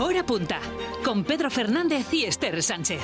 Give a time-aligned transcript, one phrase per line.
[0.00, 0.60] Hora punta,
[1.04, 3.00] con Pedro Fernández y Esther Sánchez.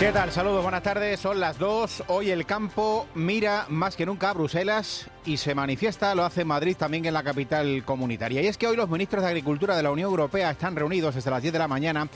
[0.00, 0.32] ¿Qué tal?
[0.32, 1.20] Saludos, buenas tardes.
[1.20, 2.02] Son las dos.
[2.08, 6.76] Hoy el campo mira más que nunca a Bruselas y se manifiesta, lo hace Madrid
[6.76, 8.42] también en la capital comunitaria.
[8.42, 11.30] Y es que hoy los ministros de Agricultura de la Unión Europea están reunidos desde
[11.30, 12.08] las 10 de la mañana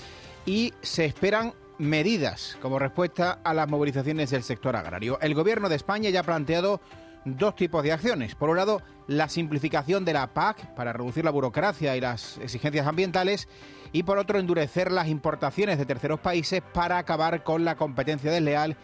[0.45, 5.21] y se esperan medidas como respuesta a las movilizaciones del sector agrario.
[5.21, 6.81] El gobierno de España ya ha planteado
[7.25, 8.35] dos tipos de acciones.
[8.35, 12.87] Por un lado, la simplificación de la PAC para reducir la burocracia y las exigencias
[12.87, 13.49] ambientales
[13.93, 18.77] y por otro, endurecer las importaciones de terceros países para acabar con la competencia desleal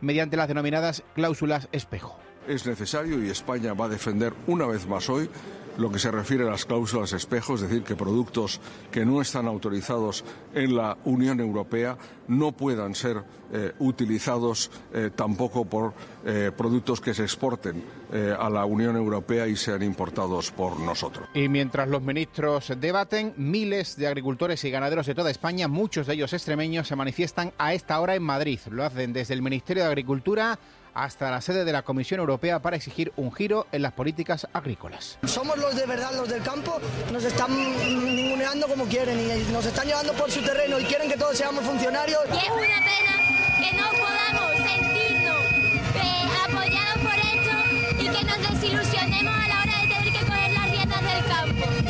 [0.00, 2.18] mediante las denominadas cláusulas espejo.
[2.46, 5.30] Es necesario y España va a defender una vez más hoy
[5.78, 8.60] lo que se refiere a las cláusulas espejo, es decir, que productos
[8.90, 11.96] que no están autorizados en la Unión Europea
[12.26, 15.94] no puedan ser eh, utilizados eh, tampoco por
[16.26, 21.28] eh, productos que se exporten a la Unión Europea y sean importados por nosotros.
[21.34, 26.14] Y mientras los ministros debaten, miles de agricultores y ganaderos de toda España, muchos de
[26.14, 28.60] ellos extremeños, se manifiestan a esta hora en Madrid.
[28.70, 30.58] Lo hacen desde el Ministerio de Agricultura
[30.98, 35.18] hasta la sede de la Comisión Europea para exigir un giro en las políticas agrícolas.
[35.24, 36.80] Somos los de verdad, los del campo,
[37.12, 41.16] nos están ninguneando como quieren y nos están llevando por su terreno y quieren que
[41.16, 42.20] todos seamos funcionarios.
[42.32, 44.97] Y es una pena que no podamos sentirnos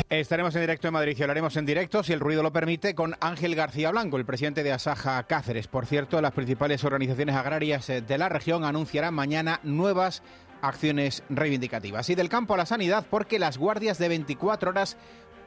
[0.09, 3.15] Estaremos en directo en Madrid y hablaremos en directo, si el ruido lo permite, con
[3.19, 5.67] Ángel García Blanco, el presidente de Asaja Cáceres.
[5.67, 10.23] Por cierto, las principales organizaciones agrarias eh, de la región anunciarán mañana nuevas
[10.63, 12.09] acciones reivindicativas.
[12.09, 14.97] Y del campo a la sanidad, porque las guardias de 24 horas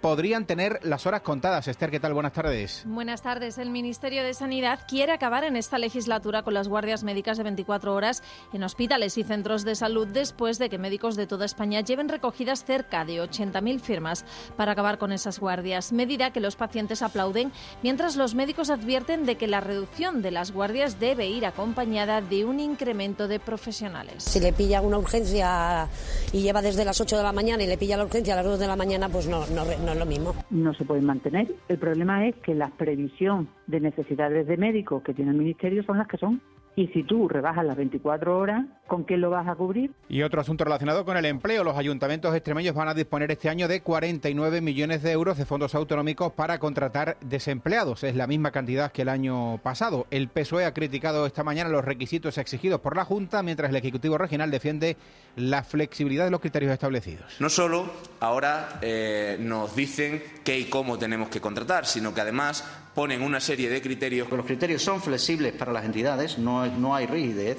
[0.02, 1.68] podrían tener las horas contadas.
[1.68, 2.12] Esther, ¿qué tal?
[2.12, 2.82] Buenas tardes.
[2.84, 3.56] Buenas tardes.
[3.56, 7.94] El Ministerio de Sanidad quiere acabar en esta legislatura con las guardias médicas de 24
[7.94, 8.22] horas
[8.52, 12.64] en hospitales y centros de salud después de que médicos de toda España lleven recogidas
[12.64, 14.24] cerca de 80.000 firmas
[14.56, 15.92] para acabar con esas guardias.
[15.92, 17.52] Medida que los pacientes aplauden
[17.84, 22.44] mientras los médicos advierten de que la reducción de las guardias debe ir acompañada de
[22.44, 24.24] un incremento de profesionales.
[24.24, 25.88] Si le pilla una urgencia
[26.32, 28.46] y lleva desde las 8 de la mañana y le pilla la urgencia a las
[28.46, 30.34] 2 de la mañana, pues no, no, no lo mismo.
[30.50, 31.48] No se pueden mantener.
[31.68, 35.98] El problema es que la previsión de necesidades de médicos que tiene el Ministerio son
[35.98, 36.40] las que son.
[36.74, 39.92] Y si tú rebajas las 24 horas, ¿con qué lo vas a cubrir?
[40.08, 41.64] Y otro asunto relacionado con el empleo.
[41.64, 45.74] Los ayuntamientos extremeños van a disponer este año de 49 millones de euros de fondos
[45.74, 48.04] autonómicos para contratar desempleados.
[48.04, 50.06] Es la misma cantidad que el año pasado.
[50.10, 54.16] El PSOE ha criticado esta mañana los requisitos exigidos por la Junta, mientras el Ejecutivo
[54.16, 54.96] Regional defiende
[55.36, 57.36] la flexibilidad de los criterios establecidos.
[57.38, 57.90] No solo
[58.20, 63.40] ahora eh, nos dicen qué y cómo tenemos que contratar, sino que además ponen una
[63.40, 64.30] serie de criterios.
[64.30, 67.58] Los criterios son flexibles para las entidades, no, no hay rigidez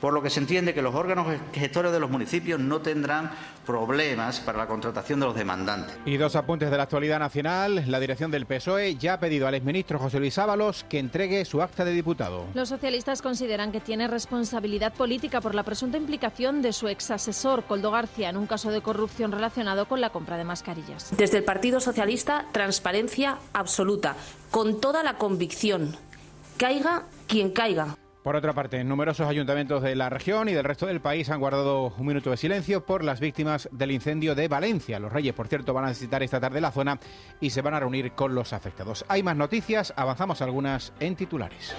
[0.00, 3.30] por lo que se entiende que los órganos gestores de los municipios no tendrán
[3.66, 5.96] problemas para la contratación de los demandantes.
[6.04, 7.84] Y dos apuntes de la actualidad nacional.
[7.86, 11.62] La dirección del PSOE ya ha pedido al exministro José Luis Ábalos que entregue su
[11.62, 12.46] acta de diputado.
[12.54, 17.64] Los socialistas consideran que tiene responsabilidad política por la presunta implicación de su ex asesor,
[17.64, 21.14] Coldo García, en un caso de corrupción relacionado con la compra de mascarillas.
[21.16, 24.16] Desde el Partido Socialista, transparencia absoluta,
[24.50, 25.96] con toda la convicción.
[26.56, 27.96] Caiga quien caiga.
[28.22, 31.94] Por otra parte, numerosos ayuntamientos de la región y del resto del país han guardado
[31.96, 34.98] un minuto de silencio por las víctimas del incendio de Valencia.
[34.98, 37.00] Los Reyes, por cierto, van a visitar esta tarde la zona
[37.40, 39.06] y se van a reunir con los afectados.
[39.08, 41.74] Hay más noticias, avanzamos algunas en titulares.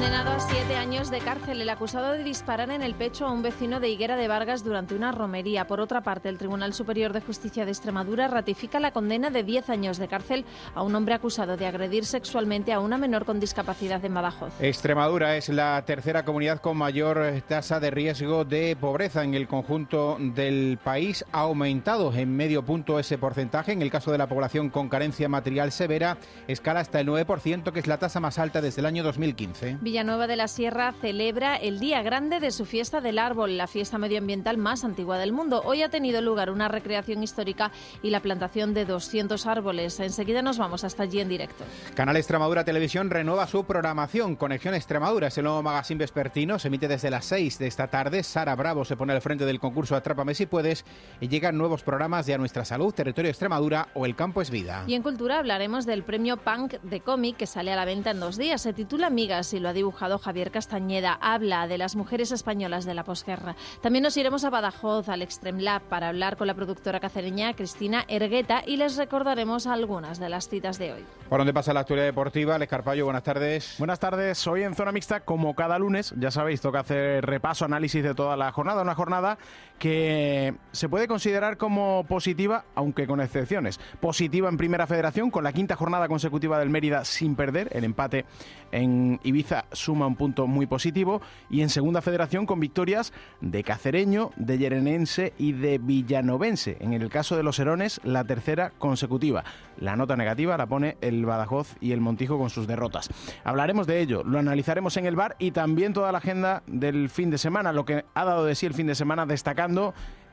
[0.00, 3.42] Condenado a siete años de cárcel, el acusado de disparar en el pecho a un
[3.42, 5.66] vecino de Higuera de Vargas durante una romería.
[5.66, 9.68] Por otra parte, el Tribunal Superior de Justicia de Extremadura ratifica la condena de 10
[9.68, 14.02] años de cárcel a un hombre acusado de agredir sexualmente a una menor con discapacidad
[14.02, 14.54] en Badajoz.
[14.62, 20.16] Extremadura es la tercera comunidad con mayor tasa de riesgo de pobreza en el conjunto
[20.18, 21.26] del país.
[21.30, 23.72] Ha aumentado en medio punto ese porcentaje.
[23.72, 26.16] En el caso de la población con carencia material severa,
[26.48, 29.89] escala hasta el 9%, que es la tasa más alta desde el año 2015.
[29.90, 33.98] Villanueva de la Sierra celebra el Día Grande de su fiesta del árbol, la fiesta
[33.98, 35.62] medioambiental más antigua del mundo.
[35.64, 39.98] Hoy ha tenido lugar una recreación histórica y la plantación de 200 árboles.
[39.98, 41.64] Enseguida nos vamos hasta allí en directo.
[41.94, 44.36] Canal Extremadura Televisión renueva su programación.
[44.36, 46.60] Conexión Extremadura es el nuevo magazine vespertino.
[46.60, 48.22] Se emite desde las 6 de esta tarde.
[48.22, 50.84] Sara Bravo se pone al frente del concurso Atrápame si puedes
[51.20, 54.84] y llegan nuevos programas de A Nuestra Salud, Territorio Extremadura o El Campo es Vida.
[54.86, 58.20] Y en Cultura hablaremos del premio Punk de cómic que sale a la venta en
[58.20, 58.62] dos días.
[58.62, 61.18] Se titula Amigas y lo ha dibujado Javier Castañeda.
[61.22, 63.56] Habla de las mujeres españolas de la posguerra.
[63.80, 68.04] También nos iremos a Badajoz, al Extreme Lab, para hablar con la productora cacereña Cristina
[68.06, 71.04] Ergueta y les recordaremos algunas de las citas de hoy.
[71.30, 72.58] ¿Por dónde pasa la actualidad deportiva?
[72.58, 73.76] Les Carpallo, buenas tardes.
[73.78, 74.46] Buenas tardes.
[74.46, 78.36] Hoy en Zona Mixta, como cada lunes, ya sabéis, toca hacer repaso, análisis de toda
[78.36, 78.82] la jornada.
[78.82, 79.38] Una jornada
[79.80, 83.80] que se puede considerar como positiva, aunque con excepciones.
[83.98, 87.70] Positiva en Primera Federación, con la quinta jornada consecutiva del Mérida sin perder.
[87.72, 88.26] El empate
[88.72, 91.22] en Ibiza suma un punto muy positivo.
[91.48, 96.76] Y en Segunda Federación, con victorias de Cacereño, de Yerenense y de Villanovense.
[96.80, 99.44] En el caso de los Herones, la tercera consecutiva.
[99.78, 103.08] La nota negativa la pone el Badajoz y el Montijo con sus derrotas.
[103.44, 107.30] Hablaremos de ello, lo analizaremos en el bar y también toda la agenda del fin
[107.30, 109.69] de semana, lo que ha dado de sí el fin de semana destacando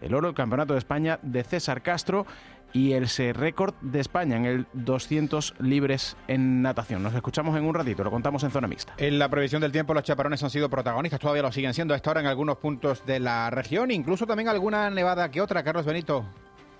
[0.01, 2.25] el oro del Campeonato de España de César Castro
[2.73, 7.01] y el récord de España en el 200 libres en natación.
[7.01, 8.93] Nos escuchamos en un ratito, lo contamos en zona mixta.
[8.97, 11.97] En la previsión del tiempo los chaparrones han sido protagonistas, todavía lo siguen siendo a
[11.97, 15.63] esta hora en algunos puntos de la región, incluso también alguna nevada que otra.
[15.63, 16.25] Carlos Benito.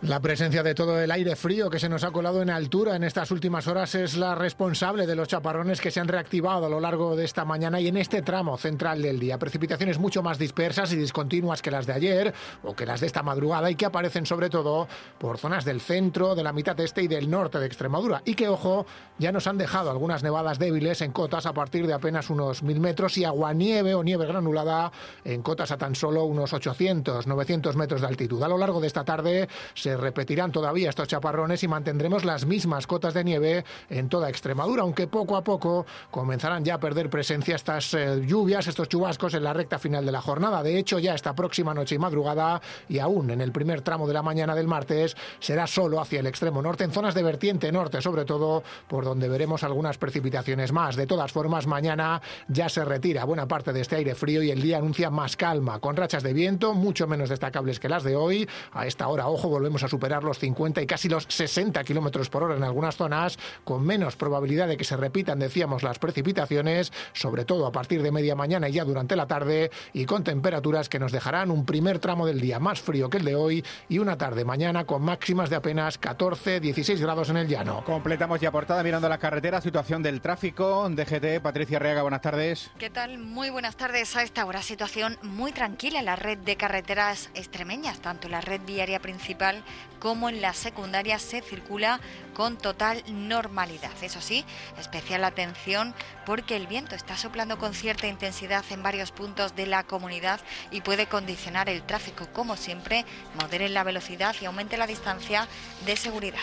[0.04, 3.04] La presencia de todo el aire frío que se nos ha colado en altura en
[3.04, 6.80] estas últimas horas es la responsable de los chaparrones que se han reactivado a lo
[6.80, 9.40] largo de esta mañana y en este tramo central del día.
[9.40, 12.32] Precipitaciones mucho más dispersas y discontinuas que las de ayer
[12.64, 16.36] o que las de esta madrugada y que aparecen sobre todo por zonas del centro,
[16.36, 18.22] de la mitad este y del norte de Extremadura.
[18.24, 18.86] Y que, ojo,
[19.18, 22.80] ya nos han dejado algunas nevadas débiles en cotas a partir de apenas unos mil
[22.80, 24.92] metros y aguanieve o nieve granulada
[25.26, 28.44] en cotas a tan solo unos 800, 900 metros de altitud.
[28.44, 32.88] A lo largo de esta tarde se repetirán todavía estos chaparrones y mantendremos las mismas
[32.88, 37.56] cotas de nieve en toda Extremadura, aunque poco a poco comenzarán ya a perder presencia
[37.56, 40.64] estas eh, lluvias, estos chubascos en la recta final de la jornada.
[40.64, 44.14] De hecho, ya esta próxima noche y madrugada y aún en el primer tramo de
[44.14, 48.02] la mañana del martes será solo hacia el extremo norte, en zonas de vertiente norte,
[48.02, 50.96] sobre todo por donde veremos algunas precipitaciones más.
[50.96, 54.62] De todas formas, mañana ya se retira buena parte de este aire frío y el
[54.62, 58.48] día anuncia más calma, con rachas de viento mucho menos destacables que las de hoy.
[58.72, 62.44] A esta hora, ojo, volvemos a superar los 50 y casi los 60 kilómetros por
[62.44, 67.46] hora en algunas zonas, con menos probabilidad de que se repitan, decíamos, las precipitaciones, sobre
[67.46, 71.00] todo a partir de media mañana y ya durante la tarde, y con temperaturas que
[71.00, 74.18] nos dejarán un primer tramo del día más frío que el de hoy y una
[74.18, 77.84] tarde mañana con máximas de apenas 14, 16 grados en el llano.
[77.86, 80.88] Completamos ya portada mirando la carretera, situación del tráfico.
[80.90, 82.72] DGT, Patricia Reaga, buenas tardes.
[82.78, 83.18] ¿Qué tal?
[83.18, 84.16] Muy buenas tardes.
[84.16, 88.62] A esta hora situación muy tranquila en la red de carreteras extremeñas, tanto la red
[88.66, 89.64] viaria principal
[90.00, 92.00] como en la secundaria se circula
[92.34, 93.92] con total normalidad.
[94.02, 94.46] Eso sí,
[94.80, 95.94] especial atención
[96.26, 100.40] porque el viento está soplando con cierta intensidad en varios puntos de la comunidad
[100.72, 102.28] y puede condicionar el tráfico.
[102.34, 103.06] Como siempre,
[103.36, 105.48] moderen la velocidad y aumente la distancia
[105.86, 106.40] de seguridad.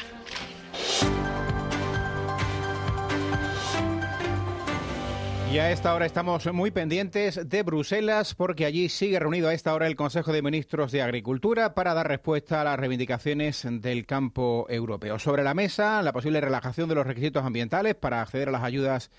[5.55, 9.73] Y a esta hora estamos muy pendientes de Bruselas porque allí sigue reunido a esta
[9.73, 14.67] hora el Consejo de Ministros de Agricultura para dar respuesta a las reivindicaciones del campo
[14.69, 15.21] europeo.
[15.21, 19.12] Sobre la mesa, la posible relajación de los requisitos ambientales para acceder a las ayudas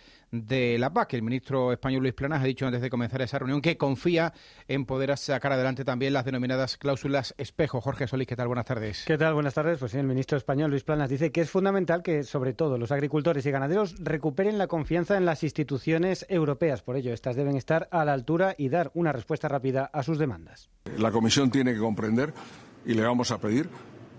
[0.43, 1.13] de la PAC.
[1.13, 4.33] El ministro español Luis Planas ha dicho antes de comenzar esa reunión que confía
[4.67, 7.81] en poder sacar adelante también las denominadas cláusulas espejo.
[7.81, 8.47] Jorge Solís, ¿qué tal?
[8.47, 9.03] Buenas tardes.
[9.05, 9.33] ¿Qué tal?
[9.33, 9.79] Buenas tardes.
[9.79, 12.91] Pues sí, el ministro español Luis Planas dice que es fundamental que, sobre todo, los
[12.91, 16.81] agricultores y ganaderos recuperen la confianza en las instituciones europeas.
[16.81, 20.17] Por ello, estas deben estar a la altura y dar una respuesta rápida a sus
[20.17, 20.69] demandas.
[20.97, 22.33] La Comisión tiene que comprender
[22.85, 23.69] y le vamos a pedir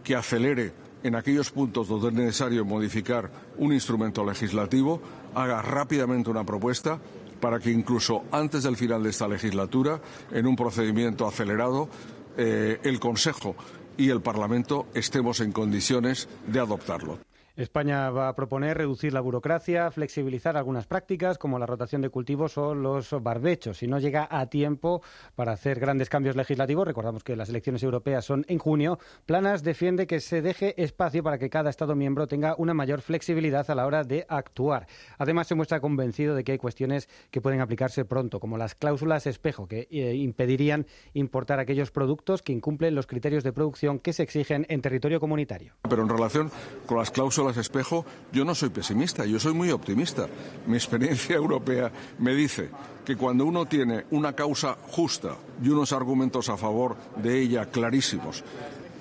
[0.03, 0.73] que acelere
[1.03, 5.01] en aquellos puntos donde es necesario modificar un instrumento legislativo,
[5.37, 6.99] haga rápidamente una propuesta
[7.41, 10.01] para que incluso antes del final de esta legislatura,
[10.33, 11.89] en un procedimiento acelerado,
[12.37, 13.55] eh, el Consejo
[13.99, 17.26] y el Parlamento estemos en condiciones de adoptarlo.
[17.57, 22.59] España va a proponer reducir la burocracia, flexibilizar algunas prácticas como la rotación de cultivos
[22.59, 23.79] o los barbechos.
[23.79, 25.03] Si no llega a tiempo
[25.35, 30.07] para hacer grandes cambios legislativos, recordamos que las elecciones europeas son en junio, Planas defiende
[30.07, 33.87] que se deje espacio para que cada Estado miembro tenga una mayor flexibilidad a la
[33.87, 34.87] hora de actuar.
[35.17, 39.27] Además, se muestra convencido de que hay cuestiones que pueden aplicarse pronto, como las cláusulas
[39.27, 44.23] espejo, que eh, impedirían importar aquellos productos que incumplen los criterios de producción que se
[44.23, 45.75] exigen en territorio comunitario.
[45.89, 46.51] Pero en relación
[46.87, 50.27] con las cláusulas espejo, yo no soy pesimista, yo soy muy optimista.
[50.67, 52.71] Mi experiencia europea me dice
[53.05, 58.43] que cuando uno tiene una causa justa y unos argumentos a favor de ella clarísimos,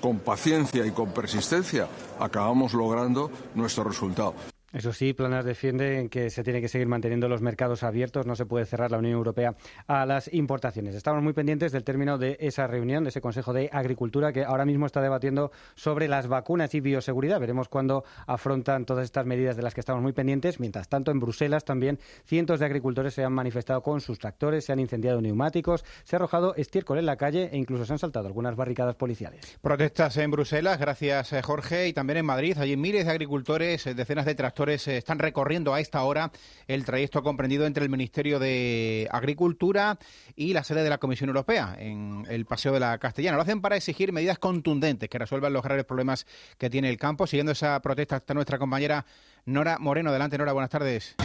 [0.01, 1.87] con paciencia y con persistencia,
[2.19, 4.35] acabamos logrando nuestro resultado.
[4.75, 8.45] Eso sí, Planas defiende que se tiene que seguir manteniendo los mercados abiertos, no se
[8.45, 9.55] puede cerrar la Unión Europea
[9.87, 10.95] a las importaciones.
[10.95, 14.65] Estamos muy pendientes del término de esa reunión, de ese Consejo de Agricultura que ahora
[14.65, 17.39] mismo está debatiendo sobre las vacunas y bioseguridad.
[17.39, 20.59] Veremos cuándo afrontan todas estas medidas de las que estamos muy pendientes.
[20.59, 24.73] Mientras tanto, en Bruselas también cientos de agricultores se han manifestado con sus tractores, se
[24.73, 28.27] han incendiado neumáticos, se ha arrojado estiércol en la calle e incluso se han saltado
[28.27, 29.57] algunas barricadas policiales.
[29.61, 32.57] Protestas en Bruselas, gracias eh, Jorge, y también en Madrid.
[32.57, 36.31] Allí miles de agricultores, eh, decenas de tractores eh, están recorriendo a esta hora
[36.67, 39.97] el trayecto comprendido entre el Ministerio de Agricultura
[40.35, 43.37] y la sede de la Comisión Europea en el Paseo de la Castellana.
[43.37, 46.25] Lo hacen para exigir medidas contundentes que resuelvan los graves problemas
[46.57, 47.27] que tiene el campo.
[47.27, 49.05] Siguiendo esa protesta está nuestra compañera
[49.45, 50.09] Nora Moreno.
[50.09, 51.15] Adelante, Nora, buenas tardes.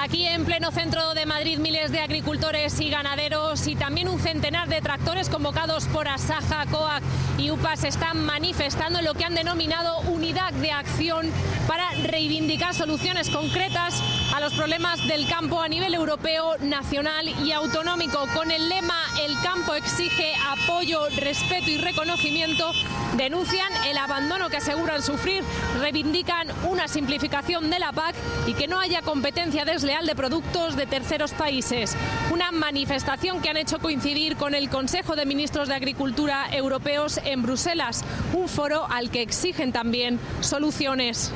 [0.00, 4.68] Aquí en pleno centro de Madrid, miles de agricultores y ganaderos y también un centenar
[4.68, 7.02] de tractores convocados por Asaja, COAC
[7.36, 11.26] y UPA se están manifestando en lo que han denominado unidad de acción
[11.66, 14.00] para reivindicar soluciones concretas
[14.32, 18.24] a los problemas del campo a nivel europeo, nacional y autonómico.
[18.36, 22.70] Con el lema El campo exige apoyo, respeto y reconocimiento,
[23.16, 25.42] denuncian el abandono que aseguran sufrir,
[25.80, 28.14] reivindican una simplificación de la PAC
[28.46, 31.96] y que no haya competencia desleal de productos de terceros países.
[32.30, 37.42] Una manifestación que han hecho coincidir con el Consejo de Ministros de Agricultura europeos en
[37.42, 38.04] Bruselas,
[38.34, 41.32] un foro al que exigen también soluciones.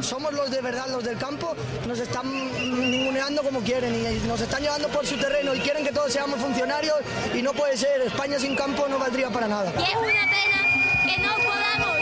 [0.00, 1.56] Somos los de verdad, los del campo,
[1.88, 5.90] nos están ninguneando como quieren y nos están llevando por su terreno y quieren que
[5.90, 6.98] todos seamos funcionarios
[7.34, 8.00] y no puede ser.
[8.02, 9.72] España sin campo no valdría para nada.
[9.76, 11.93] Y es una pena que no podamos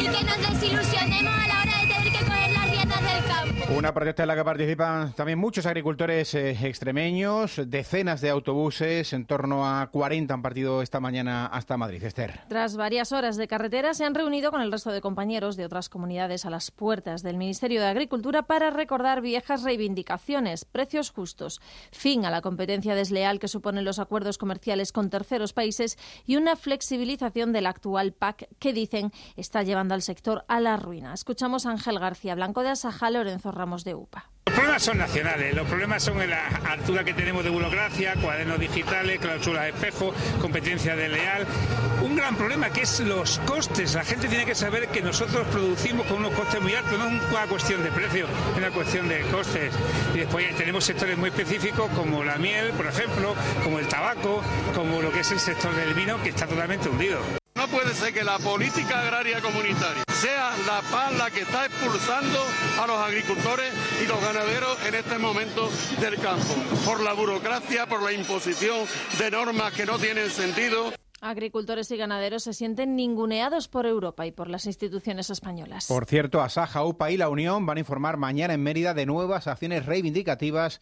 [0.00, 1.67] y que nos desilusionemos a la hora
[3.76, 9.26] Una protesta en la que participan también muchos agricultores eh, extremeños, decenas de autobuses, en
[9.26, 12.02] torno a 40 han partido esta mañana hasta Madrid.
[12.02, 12.40] Esther.
[12.48, 15.90] Tras varias horas de carretera, se han reunido con el resto de compañeros de otras
[15.90, 21.60] comunidades a las puertas del Ministerio de Agricultura para recordar viejas reivindicaciones, precios justos,
[21.92, 26.56] fin a la competencia desleal que suponen los acuerdos comerciales con terceros países y una
[26.56, 31.12] flexibilización de la actual PAC que dicen está llevando al sector a la ruina.
[31.12, 33.57] Escuchamos a Ángel García Blanco de Asaja, Lorenzo
[34.46, 38.58] Los problemas son nacionales, los problemas son en la altura que tenemos de burocracia, cuadernos
[38.58, 41.46] digitales, cláusulas de espejo, competencia desleal.
[42.02, 43.94] Un gran problema que es los costes.
[43.94, 47.22] La gente tiene que saber que nosotros producimos con unos costes muy altos, no es
[47.30, 49.72] una cuestión de precio, es una cuestión de costes.
[50.14, 54.42] Y después tenemos sectores muy específicos como la miel, por ejemplo, como el tabaco,
[54.74, 57.18] como lo que es el sector del vino, que está totalmente hundido.
[57.58, 62.38] No puede ser que la política agraria comunitaria sea la paz la que está expulsando
[62.80, 65.68] a los agricultores y los ganaderos en este momento
[66.00, 68.86] del campo, por la burocracia, por la imposición
[69.18, 70.92] de normas que no tienen sentido.
[71.20, 75.88] Agricultores y ganaderos se sienten ninguneados por Europa y por las instituciones españolas.
[75.88, 79.48] Por cierto, Asaja, UPA y la Unión van a informar mañana en Mérida de nuevas
[79.48, 80.80] acciones reivindicativas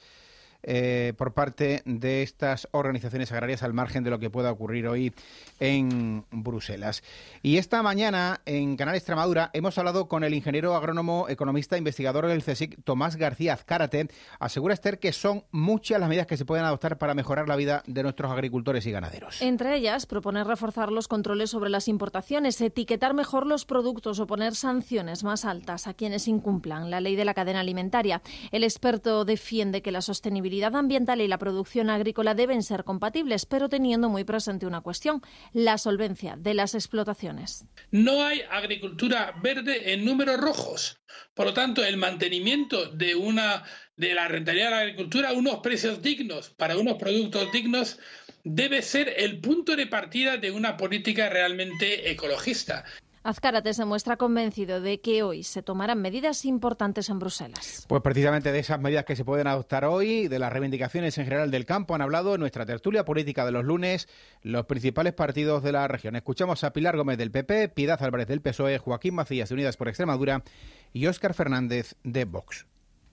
[0.69, 5.15] eh, por parte de estas organizaciones agrarias al margen de lo que pueda ocurrir hoy
[5.61, 7.05] en Bruselas.
[7.41, 12.43] Y esta mañana en Canal Extremadura hemos hablado con el ingeniero agrónomo, economista, investigador del
[12.43, 14.09] CSIC, Tomás García Azcárate.
[14.41, 17.85] Asegura Esther que son muchas las medidas que se pueden adoptar para mejorar la vida
[17.87, 19.41] de nuestros agricultores y ganaderos.
[19.43, 24.57] Entre ellas, proponer reforzar los controles sobre las importaciones, etiquetar mejor los productos o poner
[24.57, 28.21] sanciones más altas a quienes incumplan la ley de la cadena alimentaria.
[28.51, 33.69] El experto defiende que la sostenibilidad ambiental y la producción agrícola deben ser compatibles, pero
[33.69, 35.23] teniendo muy presente una cuestión,
[35.53, 37.67] la solvencia de las explotaciones.
[37.91, 41.01] No hay agricultura verde en números rojos.
[41.35, 43.65] Por lo tanto, el mantenimiento de una
[43.97, 47.99] de la rentabilidad de la agricultura, unos precios dignos para unos productos dignos,
[48.45, 52.85] debe ser el punto de partida de una política realmente ecologista.
[53.27, 57.85] Azcárate se muestra convencido de que hoy se tomarán medidas importantes en Bruselas.
[57.89, 61.51] Pues precisamente de esas medidas que se pueden adoptar hoy, de las reivindicaciones en general
[61.51, 64.09] del campo, han hablado en nuestra tertulia política de los lunes
[64.43, 66.15] los principales partidos de la región.
[66.15, 69.89] Escuchamos a Pilar Gómez del PP, Piedad Álvarez del PSOE, Joaquín Macías de Unidas por
[69.89, 70.45] Extremadura
[70.93, 72.65] y Óscar Fernández de Vox.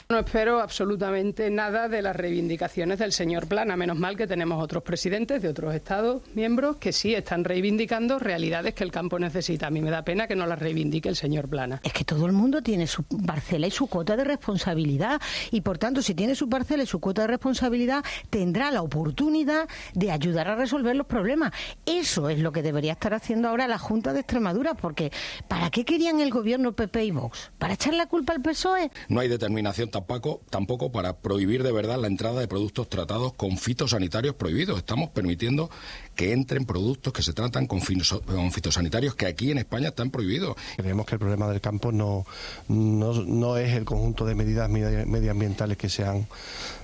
[0.10, 3.78] No espero absolutamente nada de las reivindicaciones del señor Plana.
[3.78, 8.74] Menos mal que tenemos otros presidentes de otros Estados miembros que sí están reivindicando realidades
[8.74, 9.68] que el campo necesita.
[9.68, 11.80] A mí me da pena que no las reivindique el señor Plana.
[11.84, 15.22] Es que todo el mundo tiene su parcela y su cuota de responsabilidad.
[15.52, 19.70] Y por tanto, si tiene su parcela y su cuota de responsabilidad, tendrá la oportunidad
[19.94, 21.54] de ayudar a resolver los problemas.
[21.86, 24.74] Eso es lo que debería estar haciendo ahora la Junta de Extremadura.
[24.74, 25.12] Porque
[25.48, 27.52] ¿para qué querían el gobierno PP y Vox?
[27.58, 28.92] ¿Para echar la culpa al PSOE?
[29.08, 33.58] No hay determinación tampoco, tampoco para prohibir de verdad la entrada de productos tratados con
[33.60, 34.80] fitosanitarios prohibidos.
[34.80, 35.70] Estamos permitiendo
[36.16, 40.56] que entren productos que se tratan con, fitosanitarios que aquí en España están prohibidos.
[40.78, 42.26] Creemos que el problema del campo no,
[42.68, 46.28] no, no es el conjunto de medidas medioambientales que se han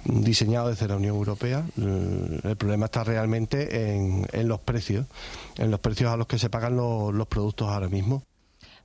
[0.05, 1.65] diseñado desde la Unión Europea.
[1.77, 5.07] El problema está realmente en, en los precios,
[5.57, 8.23] en los precios a los que se pagan los, los productos ahora mismo.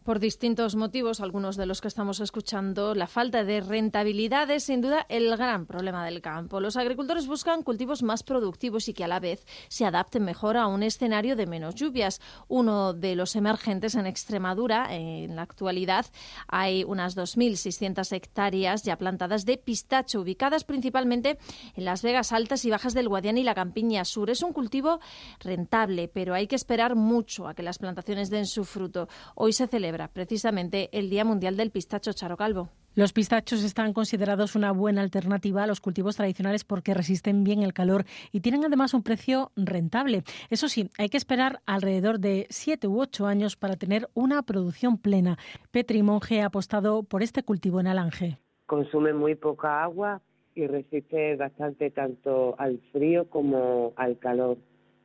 [0.05, 4.83] Por distintos motivos, algunos de los que estamos escuchando, la falta de rentabilidad es sin
[4.83, 6.61] duda el gran problema del campo.
[6.61, 10.67] Los agricultores buscan cultivos más productivos y que a la vez se adapten mejor a
[10.67, 12.21] un escenario de menos lluvias.
[12.49, 16.05] Uno de los emergentes en Extremadura, en la actualidad,
[16.49, 21.39] hay unas 2.600 hectáreas ya plantadas de pistacho, ubicadas principalmente
[21.77, 24.29] en las vegas altas y bajas del Guadiana y la Campiña Sur.
[24.29, 25.01] Es un cultivo
[25.41, 29.09] rentable, pero hay que esperar mucho a que las plantaciones den su fruto.
[29.35, 32.71] Hoy se celebra precisamente el Día Mundial del Pistacho Charo Calvo.
[32.97, 37.73] Los pistachos están considerados una buena alternativa a los cultivos tradicionales porque resisten bien el
[37.73, 40.23] calor y tienen además un precio rentable.
[40.49, 44.97] Eso sí, hay que esperar alrededor de siete u ocho años para tener una producción
[44.97, 45.39] plena.
[45.73, 48.39] Petri Monge ha apostado por este cultivo en Alange.
[48.67, 50.23] Consume muy poca agua
[50.55, 54.59] y resiste bastante tanto al frío como al calor.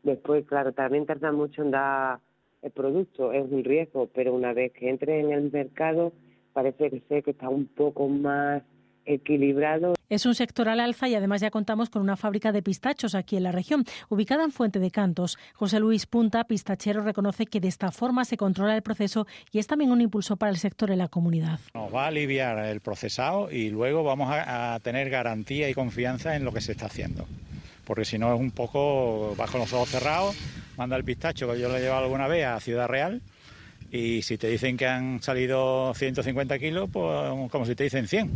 [0.04, 2.20] Después, claro, también tarda mucho en dar
[2.62, 6.14] el producto es un riesgo, pero una vez que entre en el mercado
[6.54, 8.64] parece que que está un poco más
[9.06, 9.96] equilibrado.
[10.10, 13.38] Es un sector al alza y además ya contamos con una fábrica de pistachos aquí
[13.38, 15.38] en la región, ubicada en Fuente de Cantos.
[15.54, 19.68] José Luis Punta, pistachero, reconoce que de esta forma se controla el proceso y es
[19.68, 21.60] también un impulso para el sector en la comunidad.
[21.74, 26.36] Nos va a aliviar el procesado y luego vamos a, a tener garantía y confianza
[26.36, 27.26] en lo que se está haciendo.
[27.90, 30.36] Porque si no es un poco bajo los ojos cerrados
[30.78, 33.20] manda el pistacho que yo lo he llevado alguna vez a Ciudad Real
[33.92, 38.30] y si te dicen que han salido 150 kilos, pues como si te dicen 100,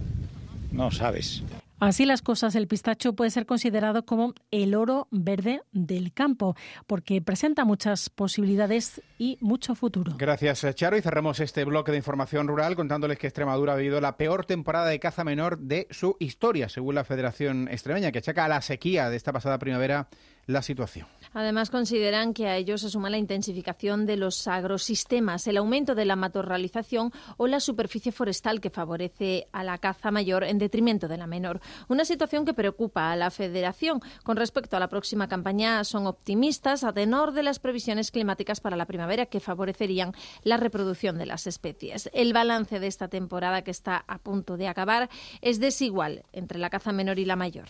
[0.71, 1.43] no sabes.
[1.85, 6.55] Así las cosas, el pistacho puede ser considerado como el oro verde del campo,
[6.87, 10.13] porque presenta muchas posibilidades y mucho futuro.
[10.17, 10.95] Gracias, Charo.
[10.95, 14.87] Y cerramos este bloque de información rural contándoles que Extremadura ha vivido la peor temporada
[14.87, 19.09] de caza menor de su historia, según la Federación Extremeña, que achaca a la sequía
[19.09, 20.07] de esta pasada primavera
[20.45, 21.07] la situación.
[21.33, 26.05] Además, consideran que a ello se suma la intensificación de los agrosistemas, el aumento de
[26.05, 31.17] la matorralización o la superficie forestal que favorece a la caza mayor en detrimento de
[31.17, 31.59] la menor.
[31.87, 33.99] Una situación que preocupa a la Federación.
[34.23, 38.77] Con respecto a la próxima campaña, son optimistas a tenor de las previsiones climáticas para
[38.77, 40.13] la primavera que favorecerían
[40.43, 42.09] la reproducción de las especies.
[42.13, 45.09] El balance de esta temporada que está a punto de acabar
[45.41, 47.69] es desigual entre la caza menor y la mayor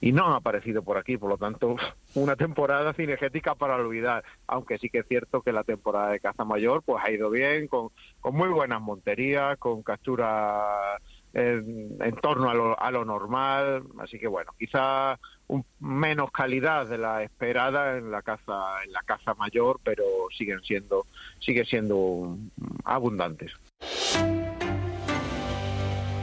[0.00, 1.76] y no ha aparecido por aquí, por lo tanto,
[2.14, 6.44] una temporada cinegética para olvidar, aunque sí que es cierto que la temporada de caza
[6.44, 11.00] mayor pues ha ido bien, con, con muy buenas monterías, con capturas
[11.32, 16.86] en, en, torno a lo, a lo, normal, así que bueno, quizá un, menos calidad
[16.86, 20.02] de la esperada en la caza en la caza mayor, pero
[20.36, 21.06] siguen siendo
[21.38, 22.36] sigue siendo
[22.84, 23.52] abundantes.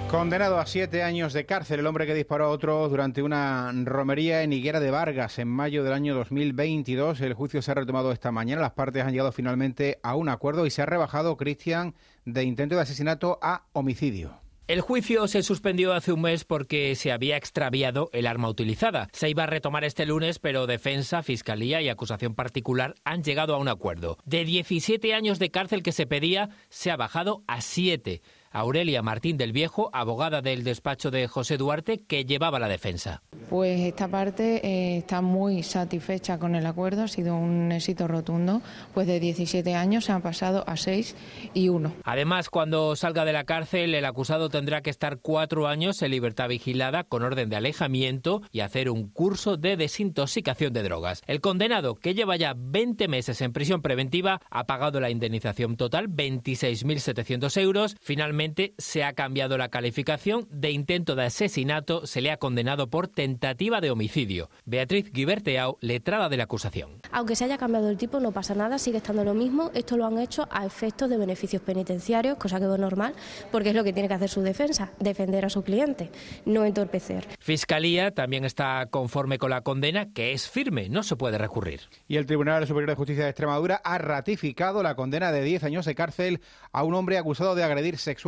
[0.10, 4.42] Condenado a siete años de cárcel el hombre que disparó a otro durante una romería
[4.42, 7.20] en Higuera de Vargas en mayo del año 2022.
[7.20, 8.62] El juicio se ha retomado esta mañana.
[8.62, 11.94] Las partes han llegado finalmente a un acuerdo y se ha rebajado, Cristian,
[12.24, 14.40] de intento de asesinato a homicidio.
[14.68, 19.08] El juicio se suspendió hace un mes porque se había extraviado el arma utilizada.
[19.14, 23.60] Se iba a retomar este lunes, pero defensa, fiscalía y acusación particular han llegado a
[23.60, 24.18] un acuerdo.
[24.26, 28.22] De 17 años de cárcel que se pedía, se ha bajado a 7.
[28.52, 33.22] Aurelia Martín del Viejo, abogada del despacho de José Duarte, que llevaba la defensa.
[33.50, 38.62] Pues esta parte eh, está muy satisfecha con el acuerdo, ha sido un éxito rotundo,
[38.94, 41.16] pues de 17 años se han pasado a 6
[41.54, 41.94] y 1.
[42.04, 46.50] Además, cuando salga de la cárcel, el acusado tendrá que estar cuatro años en libertad
[46.50, 51.22] vigilada con orden de alejamiento y hacer un curso de desintoxicación de drogas.
[51.28, 56.10] El condenado, que lleva ya 20 meses en prisión preventiva, ha pagado la indemnización total,
[56.10, 57.96] 26.700 euros.
[58.02, 58.37] Finalmente,
[58.78, 63.82] se ha cambiado la calificación de intento de asesinato, se le ha condenado por tentativa
[63.82, 64.50] de homicidio.
[64.66, 67.02] Beatriz Guiberteau, letrada de la acusación.
[67.12, 69.72] Aunque se haya cambiado el tipo, no pasa nada, sigue estando lo mismo.
[69.74, 73.16] Esto lo han hecho a efectos de beneficios penitenciarios, cosa que es normal,
[73.52, 76.12] porque es lo que tiene que hacer su defensa, defender a su cliente,
[76.46, 77.28] no entorpecer.
[77.40, 81.82] Fiscalía también está conforme con la condena, que es firme, no se puede recurrir.
[82.08, 85.86] Y el Tribunal Superior de Justicia de Extremadura ha ratificado la condena de 10 años
[85.86, 88.27] de cárcel a un hombre acusado de agredir sexualmente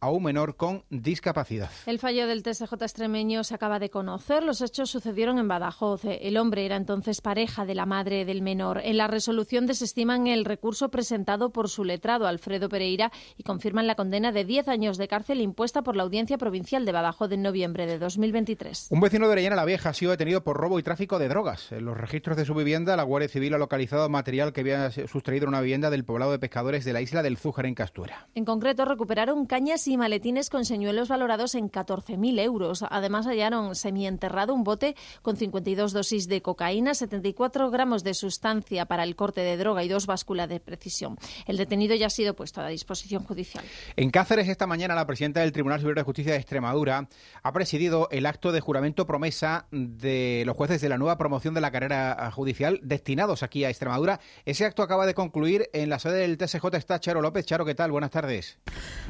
[0.00, 1.70] a un menor con discapacidad.
[1.86, 4.42] El fallo del TSJ extremeño se acaba de conocer.
[4.42, 6.02] Los hechos sucedieron en Badajoz.
[6.04, 8.80] El hombre era entonces pareja de la madre del menor.
[8.84, 13.94] En la resolución desestiman el recurso presentado por su letrado Alfredo Pereira y confirman la
[13.94, 17.86] condena de 10 años de cárcel impuesta por la Audiencia Provincial de Badajoz en noviembre
[17.86, 18.88] de 2023.
[18.90, 21.72] Un vecino de Orellana la Vieja ha sido detenido por robo y tráfico de drogas.
[21.72, 25.48] En los registros de su vivienda, la Guardia Civil ha localizado material que había sustraído
[25.48, 28.28] una vivienda del poblado de pescadores de la isla del Zújar en Castuera.
[28.34, 32.84] En concreto, recuperaron cañas y maletines con señuelos valorados en 14.000 euros.
[32.90, 39.04] Además, hallaron semienterrado un bote con 52 dosis de cocaína, 74 gramos de sustancia para
[39.04, 41.18] el corte de droga y dos básculas de precisión.
[41.46, 43.64] El detenido ya ha sido puesto a disposición judicial.
[43.94, 47.08] En Cáceres, esta mañana, la presidenta del Tribunal Superior de Justicia de Extremadura
[47.44, 51.60] ha presidido el acto de juramento promesa de los jueces de la nueva promoción de
[51.60, 54.18] la carrera judicial destinados aquí a Extremadura.
[54.44, 56.74] Ese acto acaba de concluir en la sede del TSJ.
[56.74, 57.46] Está Charo López.
[57.46, 57.92] Charo, ¿qué tal?
[57.92, 58.58] Buenas tardes.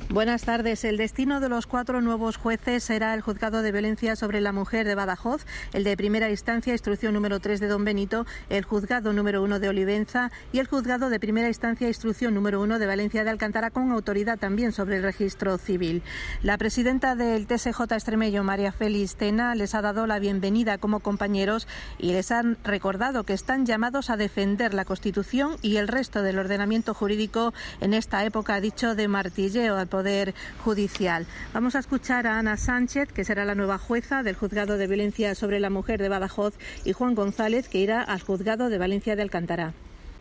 [0.08, 0.84] Buenas tardes.
[0.84, 4.86] El destino de los cuatro nuevos jueces será el juzgado de violencia sobre la mujer
[4.86, 9.42] de Badajoz, el de primera instancia, instrucción número 3 de Don Benito, el juzgado número
[9.42, 13.30] 1 de Olivenza y el juzgado de primera instancia, instrucción número 1 de Valencia de
[13.30, 16.02] Alcántara, con autoridad también sobre el registro civil.
[16.42, 21.66] La presidenta del TSJ Extremeño, María Félix Tena, les ha dado la bienvenida como compañeros
[21.98, 26.38] y les han recordado que están llamados a defender la Constitución y el resto del
[26.38, 30.34] ordenamiento jurídico en esta época, dicho, de martilleo al Poder
[30.64, 31.26] Judicial.
[31.52, 35.34] Vamos a escuchar a Ana Sánchez, que será la nueva jueza del Juzgado de Violencia
[35.34, 39.22] sobre la Mujer de Badajoz, y Juan González, que irá al Juzgado de Valencia de
[39.22, 39.74] Alcántara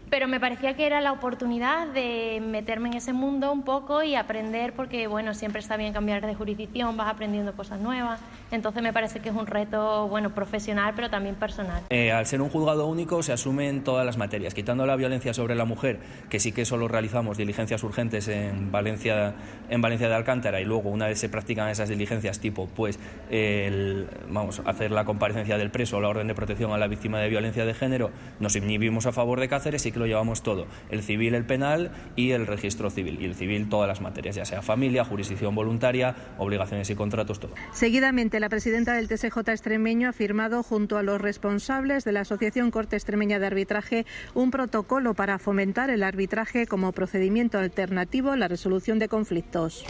[0.10, 4.16] pero me parecía que era la oportunidad de meterme en ese mundo un poco y
[4.16, 8.20] aprender, porque bueno, siempre está bien cambiar de jurisdicción, vas aprendiendo cosas nuevas,
[8.52, 11.84] entonces me parece que es un reto, bueno, profesional, pero también personal.
[11.90, 15.56] Eh, al ser un juzgado único se asumen todas las materias, quitando la violencia sobre
[15.56, 19.36] la mujer, que sí que solo realizamos diligencias urgentes en Valencia,
[19.70, 24.08] en Valencia de Alcántara y luego una vez se practican esas diligencias tipo, pues, el,
[24.30, 27.30] vamos, hacer la comparecencia del preso o la orden de protección a la víctima de
[27.30, 31.02] violencia de género, nos inhibimos a favor de Cáceres y que lo llevamos todo, el
[31.02, 33.18] civil, el penal y el registro civil.
[33.22, 37.54] Y el civil todas las materias, ya sea familia, jurisdicción voluntaria, obligaciones y contratos, todo.
[37.72, 42.72] Seguidamente, la presidenta del TSJ extremeño ha firmado junto a los responsables de la Asociación
[42.72, 48.50] Corte Extremeña de Arbitraje un protocolo para fomentar el arbitraje como procedimiento alternativo a la
[48.50, 49.86] resolución de conflictos.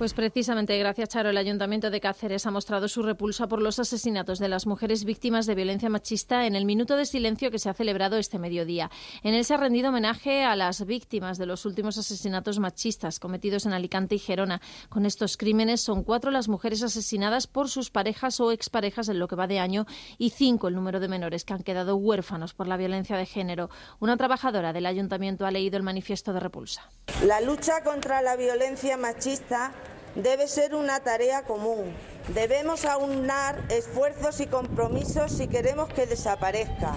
[0.00, 4.38] Pues precisamente gracias, Charo, el Ayuntamiento de Cáceres ha mostrado su repulsa por los asesinatos
[4.38, 7.74] de las mujeres víctimas de violencia machista en el minuto de silencio que se ha
[7.74, 8.90] celebrado este mediodía.
[9.22, 13.66] En él se ha rendido homenaje a las víctimas de los últimos asesinatos machistas cometidos
[13.66, 14.62] en Alicante y Gerona.
[14.88, 19.28] Con estos crímenes son cuatro las mujeres asesinadas por sus parejas o exparejas en lo
[19.28, 19.84] que va de año
[20.16, 23.68] y cinco el número de menores que han quedado huérfanos por la violencia de género.
[23.98, 26.88] Una trabajadora del Ayuntamiento ha leído el manifiesto de repulsa.
[27.26, 29.74] La lucha contra la violencia machista
[30.14, 31.94] debe ser una tarea común.
[32.34, 36.94] Debemos aunar esfuerzos y compromisos si queremos que desaparezca.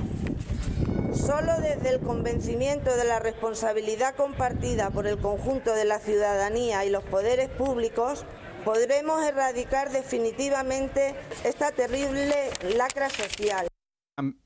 [1.13, 6.89] Solo desde el convencimiento de la responsabilidad compartida por el conjunto de la ciudadanía y
[6.89, 8.26] los poderes públicos
[8.65, 13.67] podremos erradicar definitivamente esta terrible lacra social.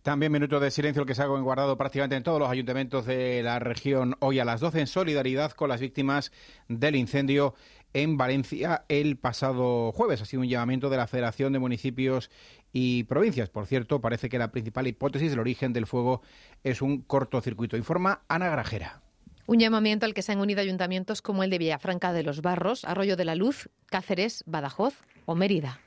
[0.02, 3.60] También minuto de silencio que se ha guardado prácticamente en todos los ayuntamientos de la
[3.60, 6.32] región hoy a las 12 en solidaridad con las víctimas
[6.70, 7.54] del incendio
[7.94, 10.22] en Valencia el pasado jueves.
[10.22, 12.30] Ha sido un llamamiento de la Federación de Municipios
[12.74, 13.50] y Provincias.
[13.50, 16.22] Por cierto, parece que la principal hipótesis del origen del fuego
[16.64, 17.78] es un cortocircuito.
[17.78, 19.02] Informa Ana Grajera.
[19.46, 22.84] Un llamamiento al que se han unido ayuntamientos como el de Villafranca de los Barros,
[22.84, 24.96] Arroyo de la Luz, Cáceres, Badajoz
[25.26, 25.80] o Mérida.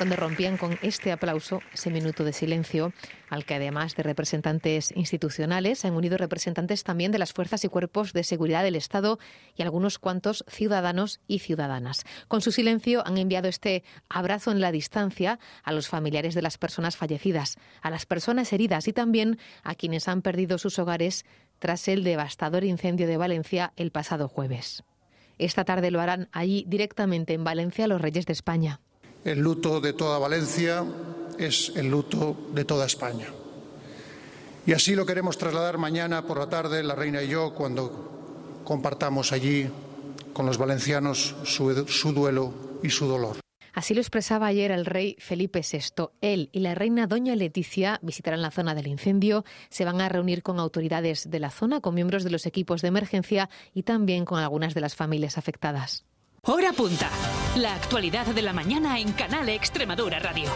[0.00, 2.94] Donde rompían con este aplauso ese minuto de silencio
[3.28, 8.14] al que además de representantes institucionales han unido representantes también de las fuerzas y cuerpos
[8.14, 9.18] de seguridad del Estado
[9.54, 12.06] y algunos cuantos ciudadanos y ciudadanas.
[12.28, 16.56] Con su silencio han enviado este abrazo en la distancia a los familiares de las
[16.56, 21.26] personas fallecidas, a las personas heridas y también a quienes han perdido sus hogares
[21.58, 24.82] tras el devastador incendio de Valencia el pasado jueves.
[25.36, 28.80] Esta tarde lo harán allí directamente en Valencia los Reyes de España.
[29.24, 30.84] El luto de toda Valencia
[31.38, 33.26] es el luto de toda España.
[34.66, 39.32] Y así lo queremos trasladar mañana por la tarde, la reina y yo, cuando compartamos
[39.32, 39.68] allí
[40.32, 43.36] con los valencianos su, duelo y su dolor.
[43.72, 46.10] Así lo expresaba ayer el rey Felipe VI.
[46.20, 50.42] Él y la reina Doña Leticia visitarán la zona del incendio, se van a reunir
[50.42, 54.38] con autoridades de la zona, con miembros de los equipos de emergencia y también con
[54.38, 56.04] algunas de las familias afectadas.
[56.42, 57.10] Hora punta.
[57.56, 60.48] La actualidad de la mañana en Canal Extremadura Radio.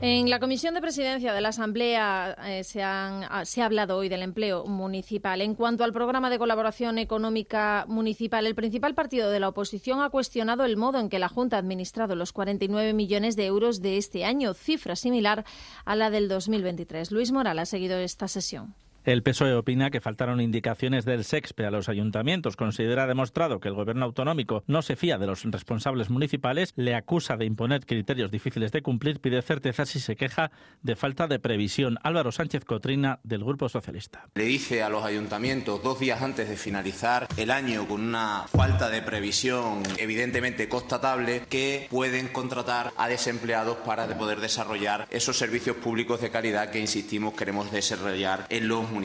[0.00, 4.08] En la Comisión de Presidencia de la Asamblea eh, se, ah, se, ha hablado hoy
[4.08, 5.42] del empleo municipal.
[5.42, 10.10] En cuanto al programa de colaboración económica municipal, el principal partido de la oposición ha
[10.10, 13.96] cuestionado el modo en que la Junta ha administrado los 49 millones de euros de
[13.96, 15.44] este año, cifra similar
[15.84, 17.12] a la del 2023.
[17.12, 18.74] Luis Moral ha seguido esta sesión.
[19.10, 22.54] El PSOE opina que faltaron indicaciones del SEXPE a los ayuntamientos.
[22.54, 27.36] Considera demostrado que el gobierno autonómico no se fía de los responsables municipales, le acusa
[27.36, 31.98] de imponer criterios difíciles de cumplir, pide certezas y se queja de falta de previsión.
[32.04, 34.28] Álvaro Sánchez Cotrina, del Grupo Socialista.
[34.36, 38.90] Le dice a los ayuntamientos dos días antes de finalizar el año con una falta
[38.90, 46.20] de previsión evidentemente constatable que pueden contratar a desempleados para poder desarrollar esos servicios públicos
[46.20, 48.99] de calidad que, insistimos, queremos desarrollar en los municipios.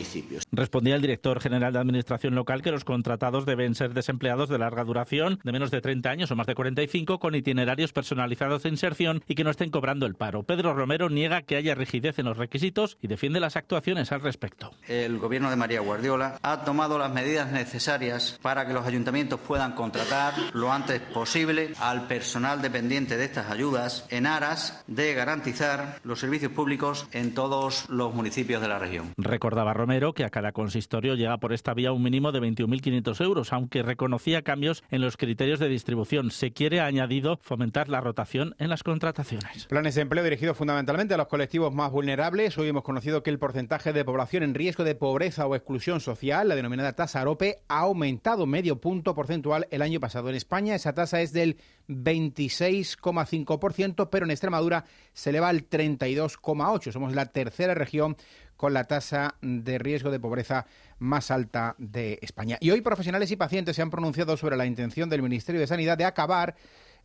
[0.51, 4.83] Respondía el director general de Administración Local que los contratados deben ser desempleados de larga
[4.83, 9.23] duración, de menos de 30 años o más de 45, con itinerarios personalizados de inserción
[9.27, 10.43] y que no estén cobrando el paro.
[10.43, 14.71] Pedro Romero niega que haya rigidez en los requisitos y defiende las actuaciones al respecto.
[14.87, 19.73] El gobierno de María Guardiola ha tomado las medidas necesarias para que los ayuntamientos puedan
[19.73, 26.19] contratar lo antes posible al personal dependiente de estas ayudas en aras de garantizar los
[26.19, 29.13] servicios públicos en todos los municipios de la región.
[29.17, 33.51] Recordaba Romero que a cada consistorio llega por esta vía un mínimo de 21.500 euros,
[33.51, 36.31] aunque reconocía cambios en los criterios de distribución.
[36.31, 39.65] Se quiere, añadido, fomentar la rotación en las contrataciones.
[39.65, 42.57] Planes de empleo dirigidos fundamentalmente a los colectivos más vulnerables.
[42.57, 46.47] Hoy hemos conocido que el porcentaje de población en riesgo de pobreza o exclusión social,
[46.47, 50.29] la denominada tasa AROPE, ha aumentado medio punto porcentual el año pasado.
[50.29, 51.57] En España esa tasa es del
[51.89, 56.93] 26,5%, pero en Extremadura se eleva al 32,8%.
[56.93, 58.15] Somos la tercera región
[58.57, 60.65] con la tasa de riesgo de pobreza
[60.99, 62.57] más alta de España.
[62.59, 65.97] Y hoy profesionales y pacientes se han pronunciado sobre la intención del Ministerio de Sanidad
[65.97, 66.55] de acabar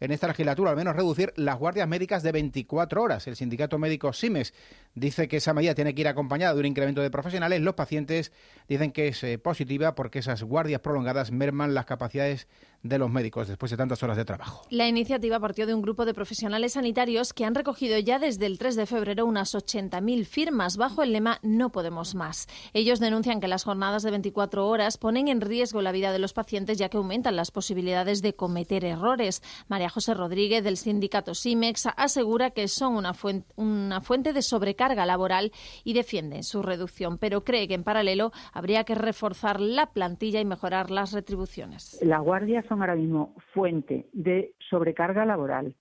[0.00, 3.26] en esta legislatura, al menos reducir las guardias médicas de 24 horas.
[3.26, 4.54] El sindicato médico SIMES
[4.94, 7.60] dice que esa medida tiene que ir acompañada de un incremento de profesionales.
[7.60, 8.32] Los pacientes
[8.68, 12.48] dicen que es eh, positiva porque esas guardias prolongadas merman las capacidades
[12.82, 14.66] de los médicos después de tantas horas de trabajo.
[14.70, 18.58] La iniciativa partió de un grupo de profesionales sanitarios que han recogido ya desde el
[18.58, 22.48] 3 de febrero unas 80.000 firmas bajo el lema No podemos más.
[22.72, 26.32] Ellos denuncian que las jornadas de 24 horas ponen en riesgo la vida de los
[26.32, 29.42] pacientes ya que aumentan las posibilidades de cometer errores.
[29.68, 34.79] María José Rodríguez del sindicato SIMEX asegura que son una fuente, una fuente de sobrecarga
[34.88, 35.52] laboral
[35.84, 40.44] y defiende su reducción, pero cree que en paralelo habría que reforzar la plantilla y
[40.44, 42.00] mejorar las retribuciones.
[42.02, 45.74] Las guardias son ahora mismo fuente de sobrecarga laboral,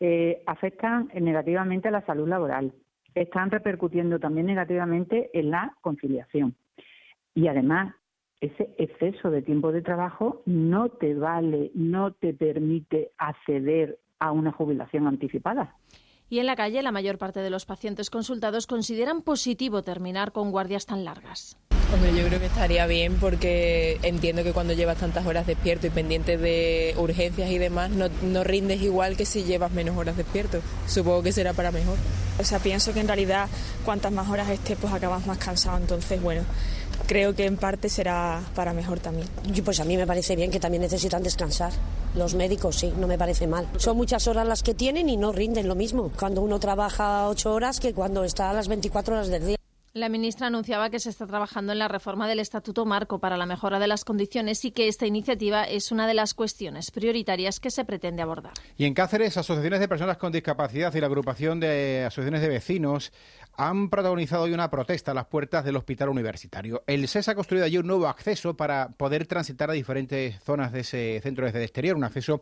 [0.00, 2.72] eh, afectan negativamente a la salud laboral,
[3.14, 6.54] están repercutiendo también negativamente en la conciliación.
[7.34, 7.94] Y además,
[8.40, 14.52] ese exceso de tiempo de trabajo no te vale, no te permite acceder a una
[14.52, 15.74] jubilación anticipada.
[16.28, 20.50] Y en la calle, la mayor parte de los pacientes consultados consideran positivo terminar con
[20.50, 21.56] guardias tan largas.
[21.94, 25.90] Hombre, yo creo que estaría bien porque entiendo que cuando llevas tantas horas despierto y
[25.90, 30.60] pendiente de urgencias y demás, no, no, rindes igual que si llevas menos horas despierto.
[30.88, 31.96] Supongo que será para mejor.
[32.40, 33.48] O sea, pienso que en realidad
[33.84, 35.78] cuantas más horas estés, pues acabas más cansado.
[35.78, 36.42] Entonces, bueno,
[37.06, 39.28] creo que en parte será para mejor también.
[39.64, 41.72] Pues a mí me parece bien que también necesitan descansar.
[42.14, 43.68] Los médicos sí, no me parece mal.
[43.76, 47.52] Son muchas horas las que tienen y no rinden lo mismo cuando uno trabaja ocho
[47.52, 49.56] horas que cuando está a las 24 horas del día.
[49.96, 53.46] La ministra anunciaba que se está trabajando en la reforma del Estatuto Marco para la
[53.46, 57.70] mejora de las condiciones y que esta iniciativa es una de las cuestiones prioritarias que
[57.70, 58.52] se pretende abordar.
[58.76, 63.10] Y en Cáceres, asociaciones de personas con discapacidad y la agrupación de asociaciones de vecinos
[63.56, 66.82] han protagonizado hoy una protesta a las puertas del hospital universitario.
[66.86, 70.80] El SES ha construido allí un nuevo acceso para poder transitar a diferentes zonas de
[70.80, 72.40] ese centro desde el exterior, un acceso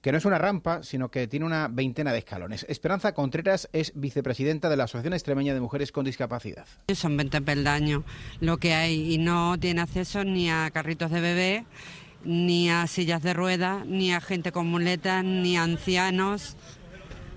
[0.00, 2.64] que no es una rampa, sino que tiene una veintena de escalones.
[2.68, 6.66] Esperanza Contreras es vicepresidenta de la Asociación Extremeña de Mujeres con Discapacidad.
[6.94, 8.04] Son 20 peldaños
[8.40, 11.64] lo que hay y no tiene acceso ni a carritos de bebé,
[12.24, 16.56] ni a sillas de ruedas, ni a gente con muletas, ni a ancianos.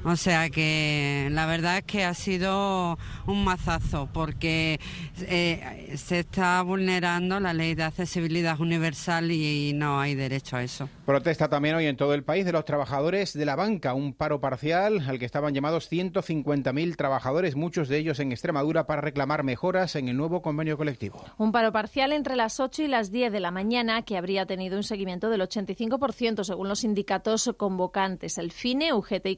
[0.05, 4.79] O sea que la verdad es que ha sido un mazazo porque
[5.21, 10.89] eh, se está vulnerando la ley de accesibilidad universal y no hay derecho a eso.
[11.05, 14.41] Protesta también hoy en todo el país de los trabajadores de la banca, un paro
[14.41, 19.95] parcial al que estaban llamados 150.000 trabajadores, muchos de ellos en Extremadura, para reclamar mejoras
[19.95, 21.23] en el nuevo convenio colectivo.
[21.37, 24.77] Un paro parcial entre las 8 y las 10 de la mañana que habría tenido
[24.77, 28.37] un seguimiento del 85% según los sindicatos convocantes.
[28.37, 29.35] El FINE, UGT y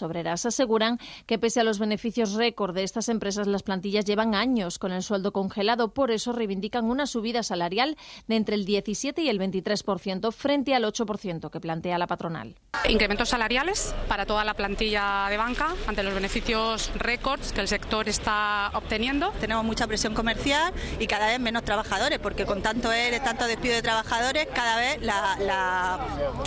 [0.00, 4.34] comisiones obreras aseguran que pese a los beneficios récord de estas empresas, las plantillas llevan
[4.34, 5.92] años con el sueldo congelado.
[5.92, 10.84] Por eso reivindican una subida salarial de entre el 17 y el 23% frente al
[10.84, 12.56] 8% que plantea la patronal.
[12.88, 18.08] Incrementos salariales para toda la plantilla de banca ante los beneficios récords que el sector
[18.08, 19.32] está obteniendo.
[19.40, 23.74] Tenemos mucha presión comercial y cada vez menos trabajadores, porque con tanto ERE, tanto despido
[23.74, 25.98] de trabajadores, cada vez la, la,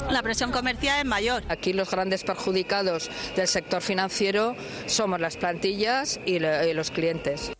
[0.09, 1.43] la presión comercial es mayor.
[1.49, 3.09] Aquí los grandes perjudicados
[3.43, 7.51] del sector financiero somos las plantillas y los clientes.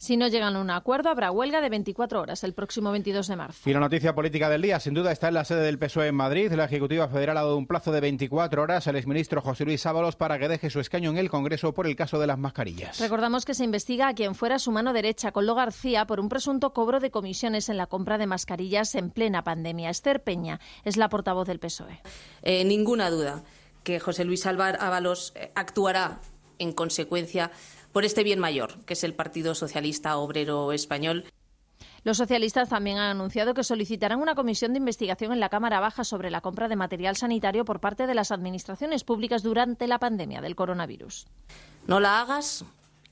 [0.00, 3.36] Si no llegan a un acuerdo, habrá huelga de 24 horas el próximo 22 de
[3.36, 3.68] marzo.
[3.68, 6.14] Y la noticia política del día, sin duda, está en la sede del PSOE en
[6.14, 6.52] Madrid.
[6.52, 10.14] La Ejecutiva Federal ha dado un plazo de 24 horas al exministro José Luis Ábalos
[10.14, 12.98] para que deje su escaño en el Congreso por el caso de las mascarillas.
[13.00, 16.72] Recordamos que se investiga a quien fuera su mano derecha, Coldo García, por un presunto
[16.72, 19.90] cobro de comisiones en la compra de mascarillas en plena pandemia.
[19.90, 22.00] Esther Peña es la portavoz del PSOE.
[22.42, 23.42] Eh, ninguna duda
[23.88, 26.20] que José Luis Ábalos eh, actuará
[26.58, 27.50] en consecuencia
[27.90, 31.24] por este bien mayor, que es el Partido Socialista Obrero Español.
[32.04, 36.04] Los socialistas también han anunciado que solicitarán una comisión de investigación en la Cámara Baja
[36.04, 40.42] sobre la compra de material sanitario por parte de las administraciones públicas durante la pandemia
[40.42, 41.26] del coronavirus.
[41.86, 42.66] No la hagas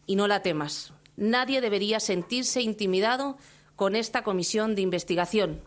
[0.07, 0.93] y no la temas.
[1.17, 3.39] Nadie debería sentirse intimidado
[3.77, 5.63] con esta comisión de investigación.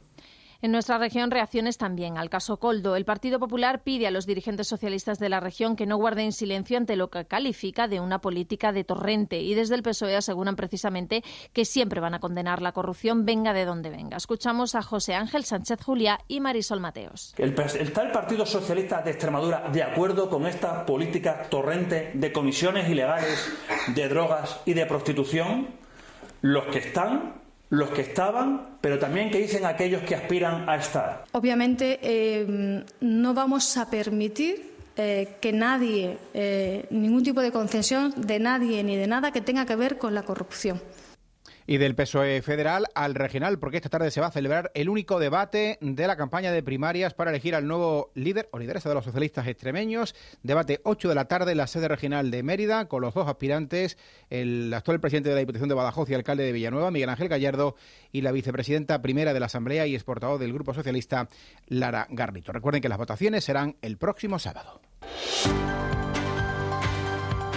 [0.61, 2.97] En nuestra región, reacciones también al caso Coldo.
[2.97, 6.77] El Partido Popular pide a los dirigentes socialistas de la región que no guarden silencio
[6.77, 11.23] ante lo que califica de una política de torrente y desde el PSOE aseguran precisamente
[11.53, 14.17] que siempre van a condenar la corrupción, venga de donde venga.
[14.17, 17.33] Escuchamos a José Ángel Sánchez Juliá y Marisol Mateos.
[17.37, 23.49] ¿Está el Partido Socialista de Extremadura de acuerdo con esta política torrente de comisiones ilegales,
[23.95, 25.69] de drogas y de prostitución?
[26.41, 27.38] Los que están
[27.69, 31.25] los que estaban, pero también que dicen aquellos que aspiran a estar.
[31.33, 38.39] Obviamente eh, no vamos a permitir eh, que nadie, eh, ningún tipo de concesión de
[38.39, 40.81] nadie ni de nada que tenga que ver con la corrupción
[41.69, 45.19] y del PSOE federal al regional, porque esta tarde se va a celebrar el único
[45.19, 49.05] debate de la campaña de primarias para elegir al nuevo líder o lideresa de los
[49.05, 50.15] socialistas extremeños.
[50.41, 53.99] Debate 8 de la tarde en la sede regional de Mérida, con los dos aspirantes,
[54.31, 57.75] el actual presidente de la Diputación de Badajoz y alcalde de Villanueva, Miguel Ángel Gallardo,
[58.11, 61.29] y la vicepresidenta primera de la Asamblea y exportador del Grupo Socialista,
[61.67, 62.51] Lara Garrito.
[62.51, 64.81] Recuerden que las votaciones serán el próximo sábado.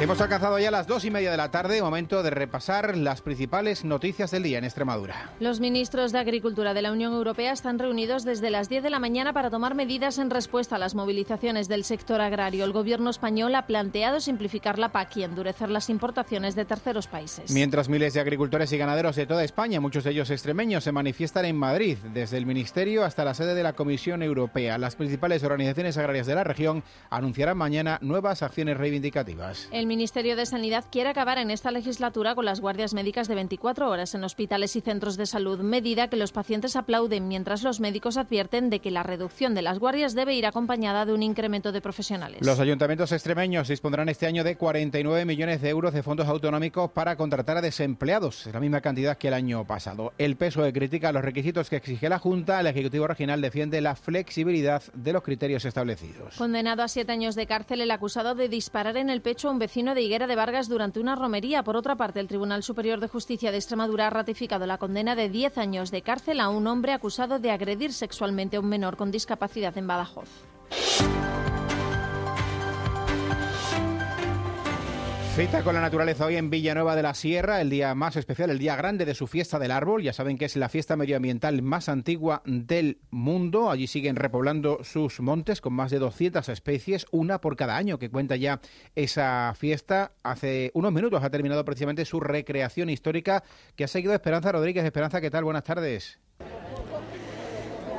[0.00, 3.84] Hemos alcanzado ya las dos y media de la tarde, momento de repasar las principales
[3.84, 5.30] noticias del día en Extremadura.
[5.38, 8.98] Los ministros de Agricultura de la Unión Europea están reunidos desde las 10 de la
[8.98, 12.64] mañana para tomar medidas en respuesta a las movilizaciones del sector agrario.
[12.64, 17.52] El gobierno español ha planteado simplificar la PAC y endurecer las importaciones de terceros países.
[17.52, 21.44] Mientras miles de agricultores y ganaderos de toda España, muchos de ellos extremeños, se manifiestan
[21.44, 24.78] en Madrid, desde el Ministerio hasta la sede de la Comisión Europea.
[24.78, 29.68] Las principales organizaciones agrarias de la región anunciarán mañana nuevas acciones reivindicativas.
[29.82, 33.90] El Ministerio de Sanidad quiere acabar en esta legislatura con las guardias médicas de 24
[33.90, 38.16] horas en hospitales y centros de salud, medida que los pacientes aplauden mientras los médicos
[38.16, 41.80] advierten de que la reducción de las guardias debe ir acompañada de un incremento de
[41.80, 42.46] profesionales.
[42.46, 47.16] Los ayuntamientos extremeños dispondrán este año de 49 millones de euros de fondos autonómicos para
[47.16, 50.12] contratar a desempleados, la misma cantidad que el año pasado.
[50.16, 54.80] El PSOE critica los requisitos que exige la Junta, el Ejecutivo Regional defiende la flexibilidad
[54.94, 56.36] de los criterios establecidos.
[56.36, 59.58] Condenado a siete años de cárcel el acusado de disparar en el pecho a un
[59.58, 61.62] vecino de Higuera de Vargas durante una romería.
[61.62, 65.30] Por otra parte, el Tribunal Superior de Justicia de Extremadura ha ratificado la condena de
[65.30, 69.10] 10 años de cárcel a un hombre acusado de agredir sexualmente a un menor con
[69.10, 70.28] discapacidad en Badajoz.
[75.34, 78.58] Cita con la naturaleza hoy en Villanueva de la Sierra, el día más especial, el
[78.58, 80.02] día grande de su fiesta del árbol.
[80.02, 83.70] Ya saben que es la fiesta medioambiental más antigua del mundo.
[83.70, 88.10] Allí siguen repoblando sus montes con más de 200 especies, una por cada año que
[88.10, 88.60] cuenta ya
[88.94, 90.12] esa fiesta.
[90.22, 93.42] Hace unos minutos ha terminado precisamente su recreación histórica
[93.74, 94.84] que ha seguido Esperanza Rodríguez.
[94.84, 95.44] Esperanza, ¿qué tal?
[95.44, 96.20] Buenas tardes.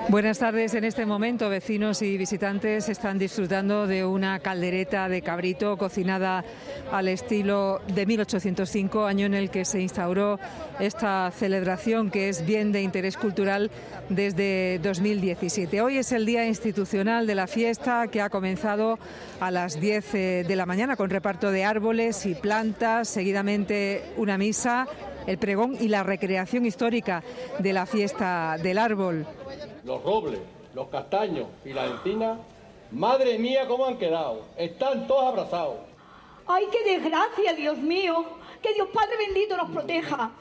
[0.09, 0.73] Buenas tardes.
[0.73, 6.43] En este momento, vecinos y visitantes están disfrutando de una caldereta de cabrito cocinada
[6.91, 10.39] al estilo de 1805, año en el que se instauró
[10.79, 13.71] esta celebración que es bien de interés cultural
[14.09, 15.81] desde 2017.
[15.81, 18.99] Hoy es el día institucional de la fiesta que ha comenzado
[19.39, 24.37] a las 10 eh, de la mañana con reparto de árboles y plantas, seguidamente una
[24.37, 24.85] misa
[25.25, 27.23] el pregón y la recreación histórica
[27.59, 29.25] de la fiesta del árbol
[29.83, 30.39] los robles,
[30.73, 32.39] los castaños y la encina,
[32.91, 34.45] madre mía, cómo han quedado.
[34.57, 35.77] Están todos abrazados.
[36.47, 38.25] ¡Ay, qué desgracia, Dios mío!
[38.61, 40.31] Que Dios Padre bendito nos proteja.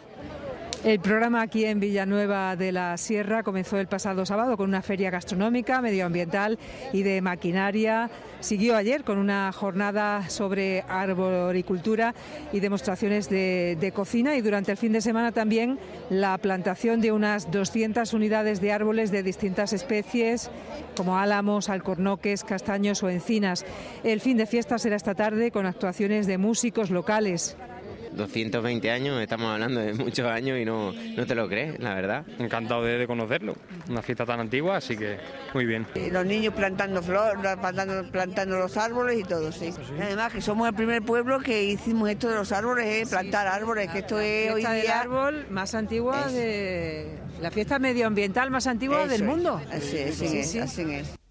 [0.84, 5.10] El programa aquí en Villanueva de la Sierra comenzó el pasado sábado con una feria
[5.10, 6.58] gastronómica, medioambiental
[6.92, 8.10] y de maquinaria.
[8.40, 12.16] Siguió ayer con una jornada sobre arboricultura
[12.52, 15.78] y demostraciones de, cocina y durante el fin de semana también
[16.10, 20.50] la plantación de unas 200 unidades de árboles de distintas especies
[20.96, 23.64] como álamos, alcornoques, castaños o encinas.
[24.02, 27.56] El fin de fiesta será esta tarde con actuaciones de músicos locales.
[28.12, 32.24] 220 años, estamos hablando de muchos años y no, no te lo crees, la verdad.
[32.38, 33.54] Encantado de, conocerlo,
[33.88, 35.18] una fiesta tan antigua, así que
[35.54, 35.86] muy bien.
[36.10, 39.72] los niños plantando flores, plantando, plantando los árboles y todo, sí.
[40.00, 43.06] Además que somos el primer pueblo que hicimos esto de los árboles, ¿eh?
[43.08, 45.00] plantar árboles, que esto es hoy día...
[45.00, 47.18] árbol más antigua de...
[47.40, 49.60] La fiesta medioambiental más antigua del mundo.
[49.72, 51.21] Así, es, así es.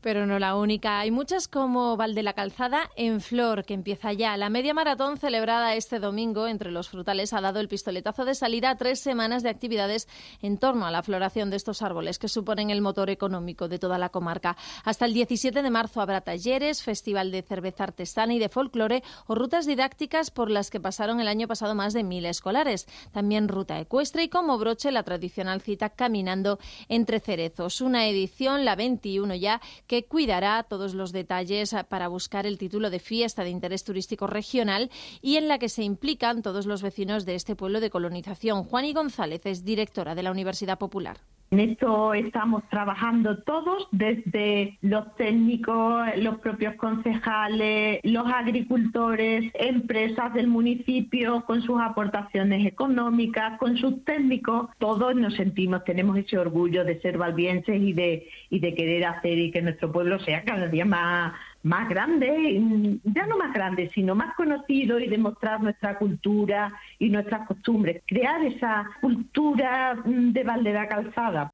[0.00, 1.00] Pero no la única.
[1.00, 4.36] Hay muchas como Valde la Calzada en Flor, que empieza ya.
[4.36, 8.70] La media maratón celebrada este domingo entre los frutales ha dado el pistoletazo de salida
[8.70, 10.06] a tres semanas de actividades
[10.40, 13.98] en torno a la floración de estos árboles, que suponen el motor económico de toda
[13.98, 14.56] la comarca.
[14.84, 19.34] Hasta el 17 de marzo habrá talleres, festival de cerveza artesana y de folclore o
[19.34, 22.86] rutas didácticas por las que pasaron el año pasado más de mil escolares.
[23.12, 27.80] También ruta ecuestre y como broche la tradicional cita Caminando entre Cerezos.
[27.80, 32.98] Una edición, la 21 ya, que cuidará todos los detalles para buscar el título de
[32.98, 34.90] fiesta de interés turístico regional
[35.22, 38.64] y en la que se implican todos los vecinos de este pueblo de colonización.
[38.64, 41.18] Juani González es directora de la Universidad Popular.
[41.50, 50.48] En esto estamos trabajando todos, desde los técnicos, los propios concejales, los agricultores, empresas del
[50.48, 54.68] municipio, con sus aportaciones económicas, con sus técnicos.
[54.78, 59.38] Todos nos sentimos, tenemos ese orgullo de ser valbienses y de, y de querer hacer
[59.38, 61.32] y que nuestro pueblo sea cada día más,
[61.68, 67.46] más grande, ya no más grande, sino más conocido y demostrar nuestra cultura y nuestras
[67.46, 71.52] costumbres, crear esa cultura mm, de Valdera Calzada.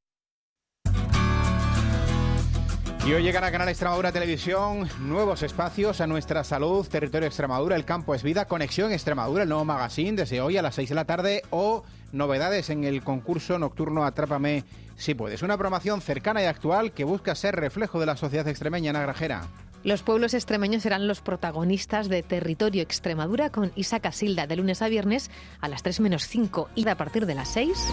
[3.05, 7.85] Y hoy llegan a Canal Extremadura Televisión nuevos espacios a nuestra salud, territorio Extremadura, el
[7.85, 11.05] campo es vida, conexión Extremadura, el nuevo magazine desde hoy a las 6 de la
[11.05, 14.65] tarde o novedades en el concurso nocturno Atrápame
[14.97, 15.43] si puedes.
[15.43, 19.43] Una programación cercana y actual que busca ser reflejo de la sociedad extremeña, Ana Grajera.
[19.85, 24.89] Los pueblos extremeños serán los protagonistas de Territorio Extremadura con Isaac Asilda de lunes a
[24.89, 25.31] viernes
[25.61, 27.93] a las 3 menos 5 y a partir de las 6.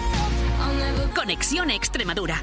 [1.13, 2.41] Conexión Extremadura,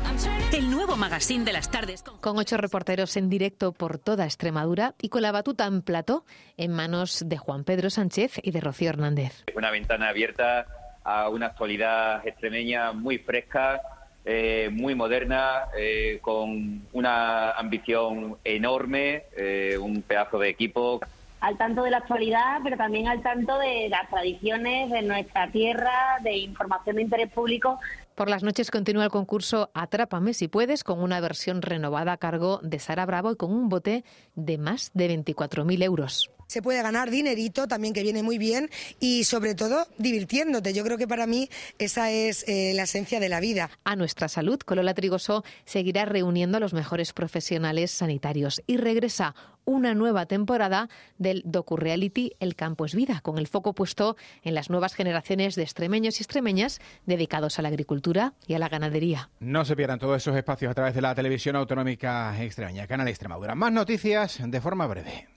[0.53, 2.03] el nuevo magazine de las tardes.
[2.21, 6.27] Con ocho reporteros en directo por toda Extremadura y con la batuta en plato
[6.59, 9.45] en manos de Juan Pedro Sánchez y de Rocío Hernández.
[9.57, 10.67] Una ventana abierta
[11.05, 13.81] a una actualidad extremeña muy fresca
[14.25, 21.01] eh, muy moderna, eh, con una ambición enorme, eh, un pedazo de equipo.
[21.41, 26.19] Al tanto de la actualidad, pero también al tanto de las tradiciones de nuestra tierra,
[26.23, 27.79] de información de interés público.
[28.19, 32.59] Por las noches continúa el concurso Atrápame si puedes, con una versión renovada a cargo
[32.65, 34.05] de Sara Bravo y con un bote
[34.35, 39.25] de más de 24.000 euros se puede ganar dinerito también que viene muy bien y
[39.25, 40.73] sobre todo divirtiéndote.
[40.73, 43.71] Yo creo que para mí esa es eh, la esencia de la vida.
[43.85, 49.35] A nuestra salud, Colola Trigoso seguirá reuniendo a los mejores profesionales sanitarios y regresa
[49.69, 50.89] una nueva temporada
[51.19, 55.63] del docu-reality El campo es vida, con el foco puesto en las nuevas generaciones de
[55.63, 59.29] extremeños y extremeñas dedicados a la agricultura y a la ganadería.
[59.41, 63.55] No se pierdan todos esos espacios a través de la televisión autonómica extremeña, Canal Extremadura.
[63.55, 65.29] Más noticias de forma breve.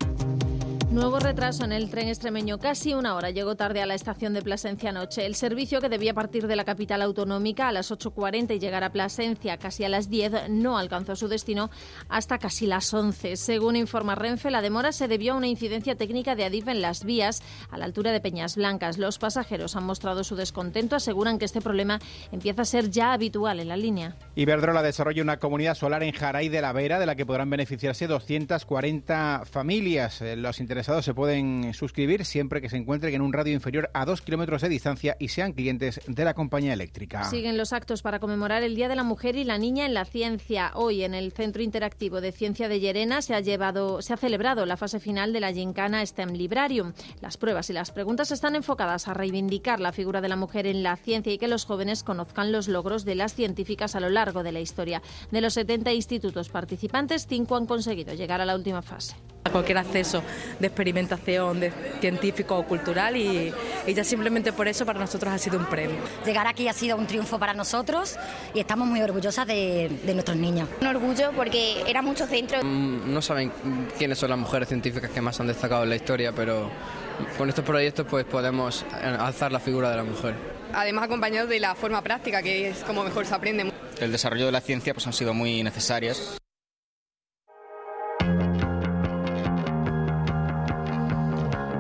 [0.91, 2.59] Nuevo retraso en el tren extremeño.
[2.59, 5.25] Casi una hora llegó tarde a la estación de Plasencia anoche.
[5.25, 8.91] El servicio que debía partir de la capital autonómica a las 8.40 y llegar a
[8.91, 11.69] Plasencia casi a las 10 no alcanzó su destino
[12.09, 13.37] hasta casi las 11.
[13.37, 17.05] Según informa Renfe, la demora se debió a una incidencia técnica de Adif en las
[17.05, 18.97] vías a la altura de Peñas Blancas.
[18.97, 20.97] Los pasajeros han mostrado su descontento.
[20.97, 21.99] Aseguran que este problema
[22.33, 24.17] empieza a ser ya habitual en la línea.
[24.35, 28.07] Iberdrola desarrolla una comunidad solar en Jaray de la Vera de la que podrán beneficiarse
[28.07, 30.21] 240 familias.
[30.21, 34.05] Eh, los intereses se pueden suscribir siempre que se encuentren en un radio inferior a
[34.05, 37.23] dos kilómetros de distancia y sean clientes de la compañía eléctrica.
[37.25, 40.05] Siguen los actos para conmemorar el Día de la Mujer y la Niña en la
[40.05, 40.71] Ciencia.
[40.75, 44.65] Hoy en el Centro Interactivo de Ciencia de Llerena se ha, llevado, se ha celebrado
[44.65, 46.93] la fase final de la Gincana STEM Librarium.
[47.21, 50.83] Las pruebas y las preguntas están enfocadas a reivindicar la figura de la mujer en
[50.83, 54.43] la ciencia y que los jóvenes conozcan los logros de las científicas a lo largo
[54.43, 55.01] de la historia.
[55.31, 59.77] De los 70 institutos participantes, cinco han conseguido llegar a la última fase a cualquier
[59.79, 60.23] acceso
[60.59, 63.53] de experimentación de científico o cultural y,
[63.87, 65.97] ya simplemente por eso para nosotros ha sido un premio.
[66.25, 68.17] Llegar aquí ha sido un triunfo para nosotros
[68.53, 70.69] y estamos muy orgullosas de, nuestros niños.
[70.81, 72.59] Un orgullo porque era mucho centro.
[72.63, 73.51] Mm, no saben
[73.97, 76.69] quiénes son las mujeres científicas que más han destacado en la historia, pero
[77.37, 80.35] con estos proyectos pues podemos alzar la figura de la mujer.
[80.73, 83.71] Además acompañado de la forma práctica, que es como mejor se aprende.
[83.99, 86.37] El desarrollo de la ciencia pues han sido muy necesarias.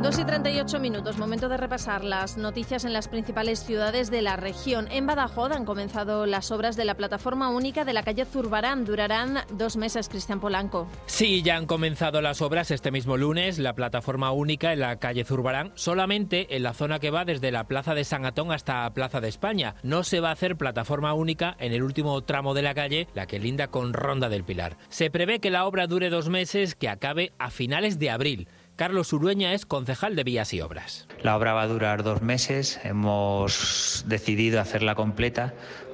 [0.01, 4.35] 2 y 38 minutos, momento de repasar las noticias en las principales ciudades de la
[4.35, 4.87] región.
[4.89, 8.83] En Badajoz han comenzado las obras de la plataforma única de la calle Zurbarán.
[8.83, 10.87] Durarán dos meses, Cristian Polanco.
[11.05, 13.59] Sí, ya han comenzado las obras este mismo lunes.
[13.59, 17.65] La plataforma única en la calle Zurbarán, solamente en la zona que va desde la
[17.65, 19.75] Plaza de San Atón hasta Plaza de España.
[19.83, 23.27] No se va a hacer plataforma única en el último tramo de la calle, la
[23.27, 24.77] que linda con Ronda del Pilar.
[24.89, 28.47] Se prevé que la obra dure dos meses, que acabe a finales de abril.
[28.81, 31.05] Carlos Urueña es concejal de Vías y Obras.
[31.21, 32.79] La obra va a durar dos meses.
[32.83, 35.53] Hemos decidido hacerla completa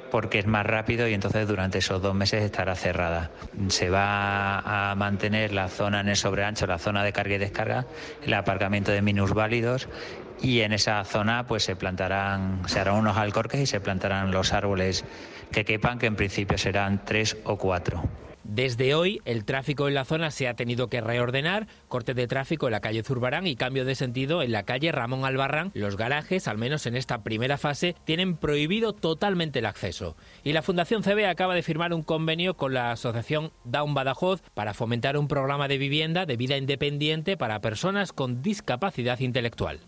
[0.09, 3.29] porque es más rápido y entonces durante esos dos meses estará cerrada.
[3.67, 7.87] Se va a mantener la zona en el sobreancho, la zona de carga y descarga,
[8.23, 9.89] el aparcamiento de minusválidos
[10.41, 14.53] y en esa zona pues se plantarán, se harán unos alcorques y se plantarán los
[14.53, 15.03] árboles
[15.51, 18.01] que quepan, que en principio serán tres o cuatro.
[18.47, 22.67] Desde hoy, el tráfico en la zona se ha tenido que reordenar, corte de tráfico
[22.67, 25.71] en la calle Zurbarán y cambio de sentido en la calle Ramón Albarrán.
[25.73, 30.15] Los garajes, al menos en esta primera fase, tienen prohibido totalmente el acceso.
[30.45, 34.73] Y la Fundación CB acaba de firmar un convenio con la asociación Down Badajoz para
[34.73, 39.81] fomentar un programa de vivienda de vida independiente para personas con discapacidad intelectual.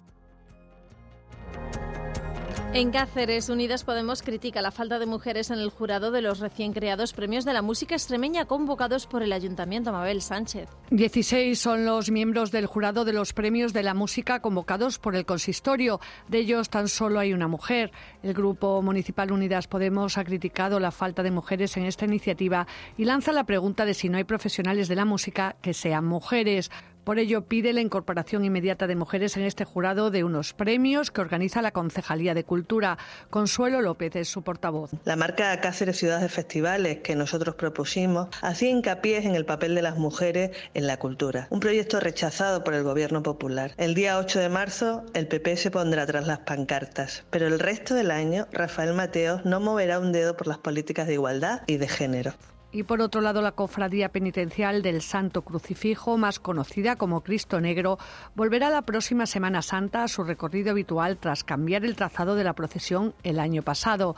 [2.71, 6.71] En Cáceres, Unidas Podemos critica la falta de mujeres en el jurado de los recién
[6.71, 10.69] creados premios de la música extremeña convocados por el Ayuntamiento Mabel Sánchez.
[10.91, 15.25] 16 son los miembros del jurado de los premios de la música convocados por el
[15.25, 15.99] consistorio.
[16.27, 17.91] De ellos tan solo hay una mujer.
[18.21, 22.67] El Grupo Municipal Unidas Podemos ha criticado la falta de mujeres en esta iniciativa
[22.97, 26.69] y lanza la pregunta de si no hay profesionales de la música que sean mujeres.
[27.09, 31.21] Por ello, pide la incorporación inmediata de mujeres en este jurado de unos premios que
[31.21, 32.99] organiza la Concejalía de Cultura.
[33.31, 34.91] Consuelo López es su portavoz.
[35.05, 39.81] La marca Cáceres Ciudad de Festivales que nosotros propusimos hacía hincapié en el papel de
[39.81, 43.71] las mujeres en la cultura, un proyecto rechazado por el Gobierno Popular.
[43.77, 47.95] El día 8 de marzo el PP se pondrá tras las pancartas, pero el resto
[47.95, 51.87] del año Rafael Mateos no moverá un dedo por las políticas de igualdad y de
[51.87, 52.35] género.
[52.71, 57.97] Y por otro lado, la cofradía penitencial del Santo Crucifijo, más conocida como Cristo Negro,
[58.35, 62.53] volverá la próxima Semana Santa a su recorrido habitual tras cambiar el trazado de la
[62.53, 64.15] procesión el año pasado.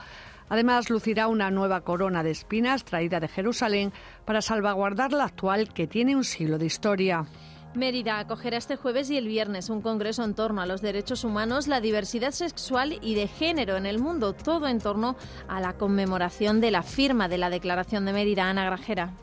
[0.49, 3.93] Además, lucirá una nueva corona de espinas traída de Jerusalén
[4.26, 7.26] para salvaguardar la actual que tiene un siglo de historia.
[7.74, 11.69] Mérida acogerá este jueves y el viernes un congreso en torno a los derechos humanos,
[11.69, 15.15] la diversidad sexual y de género en el mundo, todo en torno
[15.47, 18.49] a la conmemoración de la firma de la Declaración de Mérida.
[18.49, 19.13] Ana Grajera.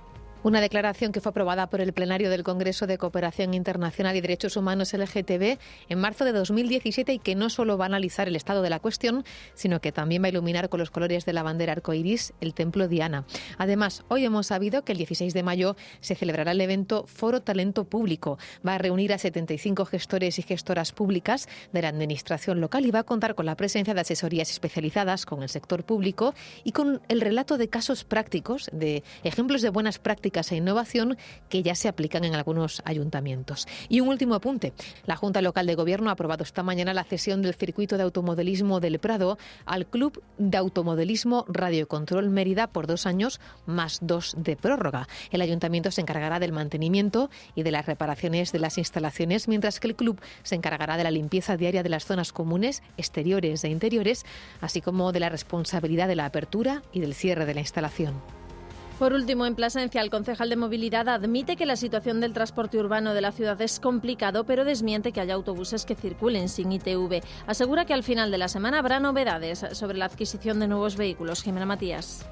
[0.44, 4.56] Una declaración que fue aprobada por el plenario del Congreso de Cooperación Internacional y Derechos
[4.56, 5.58] Humanos LGTB
[5.88, 8.78] en marzo de 2017 y que no solo va a analizar el estado de la
[8.78, 9.24] cuestión,
[9.54, 12.86] sino que también va a iluminar con los colores de la bandera arcoiris el templo
[12.86, 13.24] Diana.
[13.58, 17.82] Además, hoy hemos sabido que el 16 de mayo se celebrará el evento Foro Talento
[17.82, 18.38] Público.
[18.64, 23.00] Va a reunir a 75 gestores y gestoras públicas de la administración local y va
[23.00, 26.32] a contar con la presencia de asesorías especializadas con el sector público
[26.62, 31.16] y con el relato de casos prácticos, de ejemplos de buenas prácticas e innovación
[31.48, 33.66] que ya se aplican en algunos ayuntamientos.
[33.88, 34.72] Y un último apunte.
[35.06, 38.80] La Junta Local de Gobierno ha aprobado esta mañana la cesión del circuito de automodelismo
[38.80, 44.56] del Prado al Club de Automodelismo Radio Control Mérida por dos años más dos de
[44.56, 45.08] prórroga.
[45.30, 49.88] El ayuntamiento se encargará del mantenimiento y de las reparaciones de las instalaciones, mientras que
[49.88, 54.24] el club se encargará de la limpieza diaria de las zonas comunes, exteriores e interiores,
[54.60, 58.47] así como de la responsabilidad de la apertura y del cierre de la instalación.
[58.98, 63.14] Por último, en Plasencia, el concejal de movilidad admite que la situación del transporte urbano
[63.14, 67.22] de la ciudad es complicado, pero desmiente que haya autobuses que circulen sin ITV.
[67.46, 71.44] Asegura que al final de la semana habrá novedades sobre la adquisición de nuevos vehículos.
[71.44, 72.26] Jimena Matías.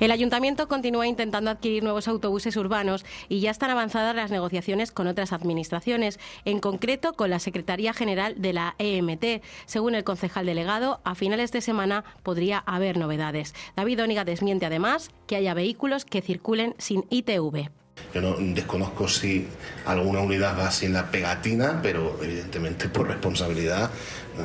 [0.00, 5.06] El ayuntamiento continúa intentando adquirir nuevos autobuses urbanos y ya están avanzadas las negociaciones con
[5.06, 9.42] otras administraciones, en concreto con la Secretaría General de la EMT.
[9.66, 13.54] Según el concejal delegado, a finales de semana podría haber novedades.
[13.76, 17.70] David Óniga desmiente además que haya vehículos que circulen sin ITV.
[18.14, 19.46] Yo no desconozco si
[19.84, 23.90] alguna unidad va sin la pegatina, pero evidentemente por responsabilidad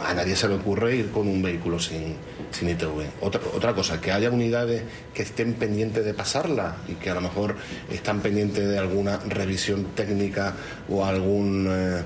[0.01, 2.15] a nadie se le ocurre ir con un vehículo sin,
[2.51, 3.21] sin ITV.
[3.21, 4.83] Otra, otra cosa, que haya unidades
[5.13, 7.55] que estén pendientes de pasarla y que a lo mejor
[7.91, 10.53] están pendientes de alguna revisión técnica
[10.89, 12.01] o algún, eh,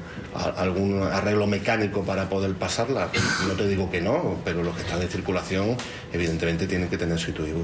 [0.58, 3.10] algún arreglo mecánico para poder pasarla.
[3.48, 5.78] No te digo que no, pero los que están en circulación
[6.12, 7.64] evidentemente tienen que tener su ITV.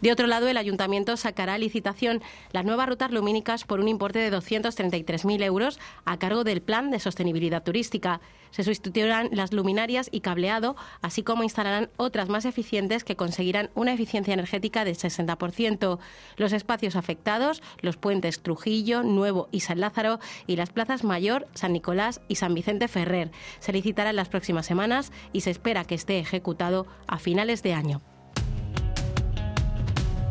[0.00, 2.22] De otro lado, el ayuntamiento sacará a licitación
[2.52, 7.00] las nuevas rutas lumínicas por un importe de 233.000 euros a cargo del Plan de
[7.00, 8.20] Sostenibilidad Turística.
[8.50, 13.92] Se sustituirán las luminarias y cableado, así como instalarán otras más eficientes que conseguirán una
[13.92, 15.98] eficiencia energética del 60%.
[16.36, 21.74] Los espacios afectados, los puentes Trujillo, Nuevo y San Lázaro y las plazas Mayor, San
[21.74, 23.30] Nicolás y San Vicente Ferrer.
[23.58, 27.74] Se licitará en las próximas semanas y se espera que esté ejecutado a finales de
[27.74, 28.00] año.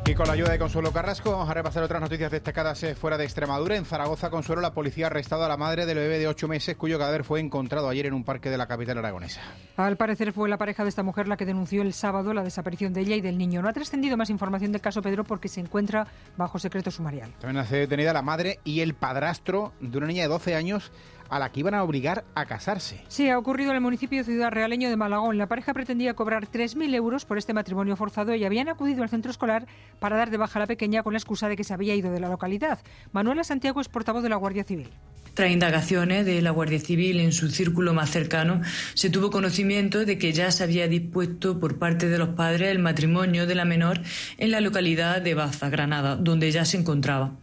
[0.10, 3.16] Y con la ayuda de Consuelo Carrasco vamos a repasar otras noticias destacadas eh, fuera
[3.16, 3.76] de Extremadura.
[3.76, 6.76] En Zaragoza, Consuelo, la policía ha arrestado a la madre del bebé de ocho meses
[6.78, 9.40] cuyo cadáver fue encontrado ayer en un parque de la capital aragonesa.
[9.78, 12.92] Al parecer fue la pareja de esta mujer la que denunció el sábado la desaparición
[12.92, 13.62] de ella y del niño.
[13.62, 16.08] No ha trascendido más información del caso Pedro porque se encuentra
[16.38, 17.32] bajo secreto sumarial.
[17.40, 20.92] También ha sido detenida la madre y el padrastro de una niña de 12 años
[21.30, 23.04] a la que iban a obligar a casarse.
[23.08, 25.38] Sí, ha ocurrido en el municipio de Ciudad Realeño de Malagón.
[25.38, 29.32] La pareja pretendía cobrar 3.000 euros por este matrimonio forzado y habían acudido al centro
[29.32, 29.68] escolar
[30.00, 32.12] para dar de baja a la pequeña con la excusa de que se había ido
[32.12, 32.80] de la localidad.
[33.12, 34.90] Manuela Santiago es portavoz de la Guardia Civil.
[35.34, 38.62] Tras indagaciones de la Guardia Civil en su círculo más cercano,
[38.94, 42.80] se tuvo conocimiento de que ya se había dispuesto por parte de los padres el
[42.80, 44.02] matrimonio de la menor
[44.38, 47.38] en la localidad de Baza, Granada, donde ya se encontraba.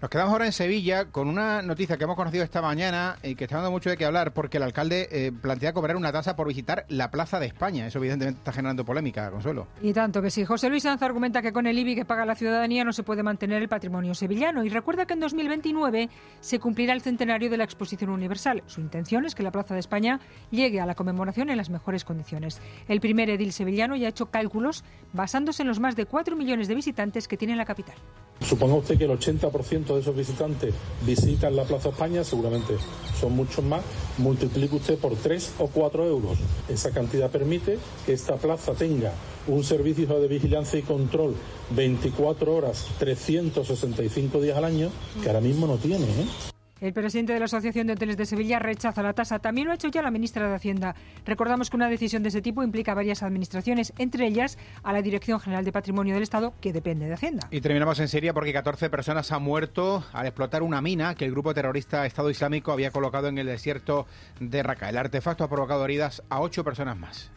[0.00, 3.44] Nos quedamos ahora en Sevilla con una noticia que hemos conocido esta mañana y que
[3.44, 6.48] está dando mucho de qué hablar porque el alcalde eh, plantea cobrar una tasa por
[6.48, 7.86] visitar la Plaza de España.
[7.86, 9.66] Eso evidentemente está generando polémica, Consuelo.
[9.82, 10.46] Y tanto que sí.
[10.46, 13.22] José Luis Sanz argumenta que con el IBI que paga la ciudadanía no se puede
[13.22, 16.08] mantener el patrimonio sevillano y recuerda que en 2029
[16.40, 18.62] se cumplirá el centenario de la Exposición Universal.
[18.68, 20.18] Su intención es que la Plaza de España
[20.50, 22.62] llegue a la conmemoración en las mejores condiciones.
[22.88, 24.82] El primer edil sevillano ya ha hecho cálculos
[25.12, 27.96] basándose en los más de 4 millones de visitantes que tiene la capital.
[28.40, 30.74] Suponga usted que el 80% de esos visitantes
[31.06, 32.76] visitan la Plaza España, seguramente
[33.20, 33.82] son muchos más.
[34.18, 36.38] Multiplique usted por 3 o 4 euros.
[36.68, 39.12] Esa cantidad permite que esta plaza tenga
[39.46, 41.34] un servicio de vigilancia y control
[41.70, 44.90] 24 horas, 365 días al año,
[45.22, 46.04] que ahora mismo no tiene.
[46.04, 46.59] ¿eh?
[46.80, 49.38] El presidente de la Asociación de Hoteles de Sevilla rechaza la tasa.
[49.38, 50.94] También lo ha hecho ya la ministra de Hacienda.
[51.26, 55.40] Recordamos que una decisión de ese tipo implica varias administraciones, entre ellas a la Dirección
[55.40, 57.48] General de Patrimonio del Estado, que depende de Hacienda.
[57.50, 61.32] Y terminamos en Siria porque 14 personas han muerto al explotar una mina que el
[61.32, 64.06] grupo terrorista Estado Islámico había colocado en el desierto
[64.38, 64.88] de Raqqa.
[64.88, 67.30] El artefacto ha provocado heridas a ocho personas más.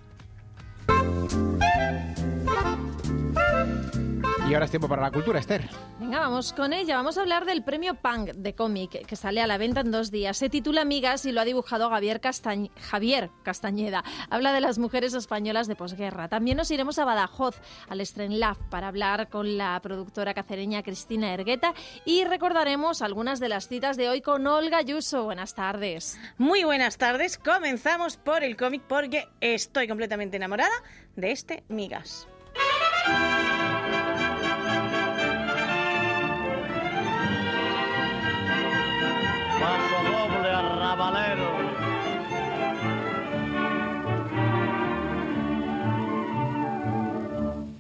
[4.49, 5.69] Y ahora es tiempo para la cultura, Esther.
[5.99, 6.97] Venga, vamos con ella.
[6.97, 10.11] Vamos a hablar del premio Punk de cómic que sale a la venta en dos
[10.11, 10.35] días.
[10.35, 12.19] Se titula Amigas y lo ha dibujado Javier,
[12.81, 14.03] Javier Castañeda.
[14.29, 16.27] Habla de las mujeres españolas de posguerra.
[16.27, 17.55] También nos iremos a Badajoz,
[17.87, 21.73] al Strenlab, para hablar con la productora cacereña Cristina Ergueta
[22.03, 25.23] y recordaremos algunas de las citas de hoy con Olga Yuso.
[25.23, 26.19] Buenas tardes.
[26.37, 27.37] Muy buenas tardes.
[27.37, 30.75] Comenzamos por el cómic porque estoy completamente enamorada
[31.15, 32.27] de este Migas.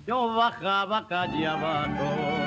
[0.05, 2.43] Yo bajaba calle abajo.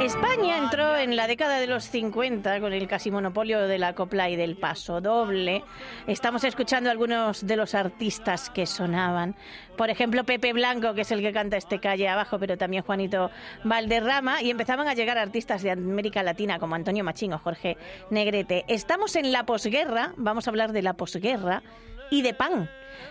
[0.00, 4.28] España entró en la década de los 50 con el casi monopolio de la copla
[4.28, 5.62] y del paso doble.
[6.08, 9.36] Estamos escuchando algunos de los artistas que sonaban.
[9.76, 13.30] Por ejemplo, Pepe Blanco, que es el que canta este calle abajo, pero también Juanito
[13.62, 14.42] Valderrama.
[14.42, 17.76] Y empezaban a llegar artistas de América Latina como Antonio Machín o Jorge
[18.10, 18.64] Negrete.
[18.66, 21.62] Estamos en la posguerra, vamos a hablar de la posguerra
[22.10, 22.68] y de pan.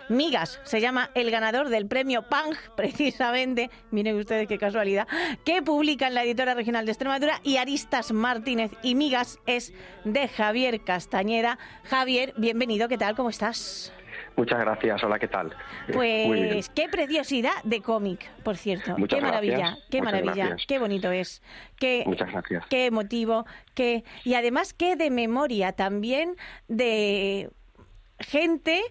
[0.09, 5.07] Migas se llama el ganador del premio PANG, precisamente, miren ustedes qué casualidad,
[5.45, 9.73] que publica en la editora regional de Extremadura y Aristas Martínez y Migas es
[10.03, 11.57] de Javier Castañeda.
[11.83, 13.15] Javier, bienvenido, ¿qué tal?
[13.15, 13.93] ¿Cómo estás?
[14.35, 15.55] Muchas gracias, hola, ¿qué tal?
[15.91, 18.97] Pues qué preciosidad de cómic, por cierto.
[18.97, 19.87] Muchas qué maravilla, gracias.
[19.89, 20.67] qué Muchas maravilla, gracias.
[20.67, 21.41] qué bonito es.
[21.77, 22.65] Qué, Muchas gracias.
[22.69, 26.35] qué emotivo, qué y además qué de memoria también
[26.67, 27.51] de
[28.19, 28.81] gente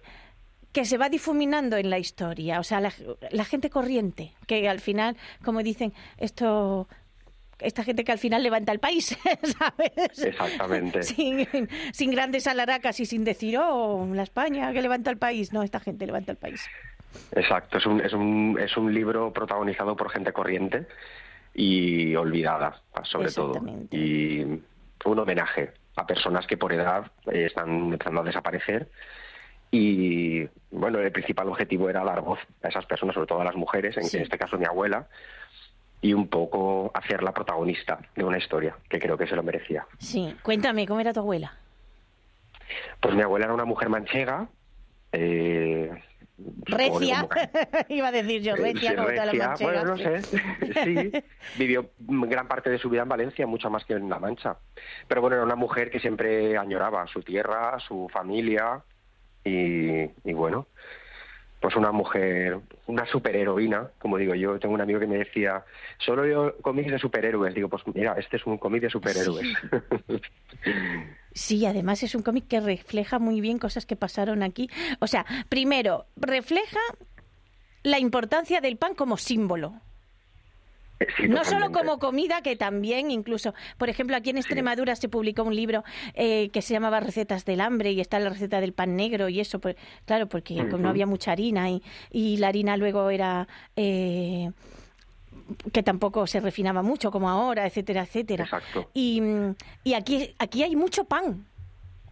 [0.71, 2.93] que se va difuminando en la historia, o sea, la,
[3.31, 6.87] la gente corriente, que al final, como dicen, esto
[7.61, 9.17] esta gente que al final levanta el país,
[9.59, 10.23] ¿sabes?
[10.23, 11.03] Exactamente.
[11.03, 11.47] Sin,
[11.93, 15.53] sin grandes alaracas y sin decir, oh, la España que levanta el país.
[15.53, 16.67] No, esta gente levanta el país.
[17.33, 20.87] Exacto, es un, es, un, es un libro protagonizado por gente corriente
[21.53, 23.61] y olvidada, sobre todo.
[23.91, 28.87] Y un homenaje a personas que por edad eh, están empezando a desaparecer
[29.71, 33.55] y bueno, el principal objetivo era dar voz a esas personas, sobre todo a las
[33.55, 34.17] mujeres, en, Sí.
[34.17, 35.07] en este caso mi abuela,
[36.01, 39.85] y un poco hacerla protagonista de una historia, que creo que se lo merecía.
[39.99, 41.53] Sí, cuéntame, ¿cómo era tu abuela?
[42.99, 44.47] Pues mi abuela era una mujer manchega,
[45.11, 45.91] eh,
[46.63, 47.27] Recia,
[47.89, 50.21] iba a decir yo, Recia, como toda la Bueno, no sé,
[50.83, 51.11] sí,
[51.57, 54.57] vivió gran parte de su vida en Valencia, mucho más que en La Mancha.
[55.07, 58.81] Pero bueno, era una mujer que siempre añoraba su tierra, su familia
[59.43, 60.67] y, y bueno,
[61.61, 64.57] pues una mujer, una superheroína, como digo yo.
[64.57, 65.63] Tengo un amigo que me decía,
[65.99, 67.53] solo yo cómics de superhéroes.
[67.53, 69.47] Digo, pues mira, este es un cómic de superhéroes.
[71.33, 71.65] Sí.
[71.67, 74.71] además es un cómic que refleja muy bien cosas que pasaron aquí.
[74.99, 76.79] O sea, primero, refleja
[77.83, 79.81] la importancia del pan como símbolo
[81.27, 85.55] no solo como comida, que también incluso, por ejemplo, aquí en Extremadura se publicó un
[85.55, 85.83] libro
[86.13, 89.39] eh, que se llamaba Recetas del hambre y está la receta del pan negro y
[89.39, 89.75] eso, pues,
[90.05, 91.81] claro, porque no había mucha harina y,
[92.11, 93.47] y la harina luego era...
[93.75, 94.51] Eh,
[95.73, 98.45] que tampoco se refinaba mucho como ahora, etcétera, etcétera.
[98.45, 98.89] Exacto.
[98.93, 99.21] Y,
[99.83, 101.45] y aquí, aquí hay mucho pan.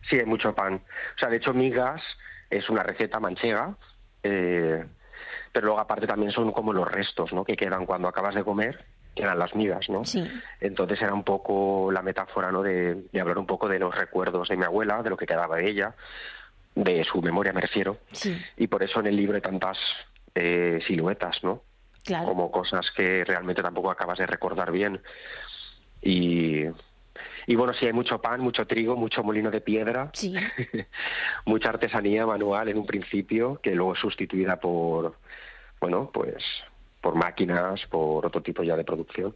[0.10, 0.82] Sí, hay mucho pan.
[1.16, 2.02] O sea, de hecho, migas
[2.50, 3.78] es una receta manchega.
[4.24, 4.84] Eh,
[5.52, 7.44] pero luego aparte también son como los restos, ¿no?
[7.44, 8.86] Que quedan cuando acabas de comer,
[9.16, 10.06] quedan las migas, ¿no?
[10.06, 10.24] Sí.
[10.60, 12.62] Entonces era un poco la metáfora, ¿no?
[12.62, 15.70] De, hablar un poco de los recuerdos de mi abuela, de lo que quedaba de
[15.70, 15.96] ella,
[16.76, 17.98] de su memoria me refiero.
[18.12, 18.40] Sí.
[18.58, 19.78] Y por eso en el libro hay tantas
[20.36, 21.64] eh, siluetas, ¿no?
[22.04, 22.28] Claro.
[22.28, 25.02] Como cosas que realmente tampoco acabas de recordar bien.
[26.02, 26.66] Y,
[27.50, 30.36] y bueno, sí, hay mucho pan, mucho trigo, mucho molino de piedra, sí.
[31.46, 35.16] mucha artesanía manual en un principio, que luego es sustituida por,
[35.82, 36.44] bueno, pues
[37.02, 39.36] por máquinas, por otro tipo ya de producción.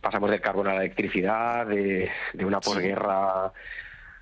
[0.00, 3.52] Pasamos del carbón a la electricidad, de, de una posguerra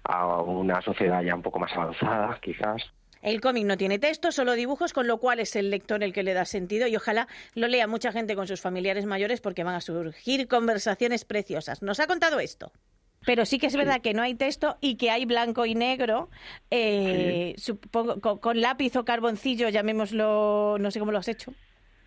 [0.04, 2.82] a una sociedad ya un poco más avanzada, quizás.
[3.22, 6.22] El cómic no tiene texto, solo dibujos, con lo cual es el lector el que
[6.22, 9.74] le da sentido y ojalá lo lea mucha gente con sus familiares mayores porque van
[9.74, 11.82] a surgir conversaciones preciosas.
[11.82, 12.72] Nos ha contado esto.
[13.24, 16.30] Pero sí que es verdad que no hay texto y que hay blanco y negro,
[16.70, 21.52] eh, supongo, con, lápiz o carboncillo, llamémoslo, no sé cómo lo has hecho.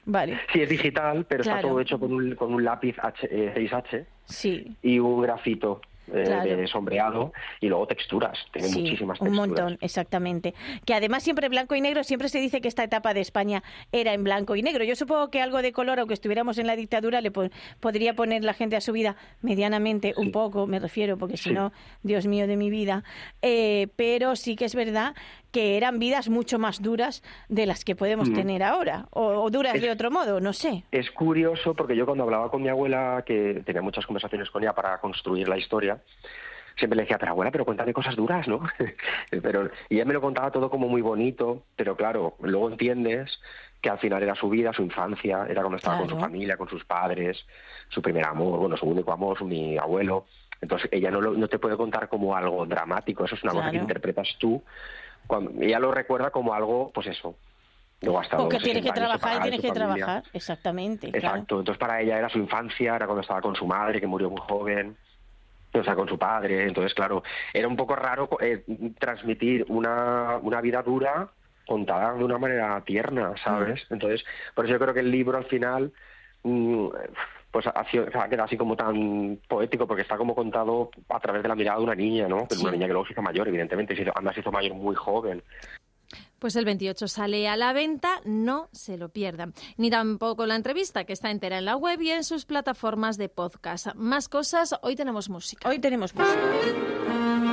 [0.05, 0.39] Vale.
[0.51, 4.05] Sí, es digital, pero está todo hecho con un, con un lápiz H, 6H eh,
[4.26, 4.76] sí.
[4.82, 9.32] y un grafito de sombreado y luego texturas, tiene muchísimas texturas.
[9.32, 10.54] Un montón, exactamente.
[10.86, 14.14] Que además siempre blanco y negro, siempre se dice que esta etapa de España era
[14.14, 14.84] en blanco y negro.
[14.84, 18.54] Yo supongo que algo de color, aunque estuviéramos en la dictadura, le podría poner la
[18.54, 21.72] gente a su vida medianamente, un poco, me refiero, porque si no,
[22.04, 23.04] Dios mío de mi vida.
[23.41, 25.16] Eh, pero sí que es verdad
[25.54, 28.34] que eran vidas mucho más duras de las que podemos mm.
[28.34, 30.84] tener ahora, o, duras de otro modo, no sé.
[30.91, 34.74] Es curioso porque yo cuando hablaba con mi abuela, que tenía muchas conversaciones con ella
[34.74, 35.99] para construir la historia,
[36.76, 38.62] siempre le decía, pero abuela, pero cuéntame cosas duras, ¿no?
[39.43, 43.39] pero, y ella me lo contaba todo como muy bonito, pero claro, luego entiendes
[43.80, 46.68] que al final era su vida, su infancia, era cuando estaba con su familia, con
[46.68, 47.45] sus padres,
[47.89, 50.26] su primer amor, bueno, su único amor, su mi abuelo.
[50.62, 53.78] Entonces ella no, no te puede contar como algo dramático, eso es una cosa que
[53.78, 54.64] interpretas tú
[55.60, 57.36] ella lo recuerda como algo, pues eso,
[58.38, 61.08] Porque tiene que trabajar y tiene que trabajar, exactamente.
[61.08, 64.30] Exacto, entonces para ella era su infancia, era cuando estaba con su madre, que murió
[64.30, 64.98] muy joven,
[65.74, 68.64] o sea, con su padre, entonces claro, era un poco raro eh,
[69.00, 71.30] transmitir una, una vida dura
[71.66, 73.86] contada de una manera tierna, ¿sabes?
[73.90, 73.94] Mm.
[73.94, 75.92] Entonces, por eso yo creo que el libro al final...
[76.44, 76.88] Mm,
[77.54, 81.43] pues ha, sido, ha quedado así como tan poético porque está como contado a través
[81.43, 82.47] de la mirada de una niña, ¿no?
[82.60, 85.43] Una niña que luego se hizo mayor, evidentemente, y además se hizo mayor muy joven.
[86.39, 89.54] Pues el 28 sale a la venta, no se lo pierdan.
[89.78, 93.30] Ni tampoco la entrevista, que está entera en la web y en sus plataformas de
[93.30, 93.93] podcast.
[93.93, 95.70] Más cosas, hoy tenemos música.
[95.70, 96.41] Hoy tenemos música.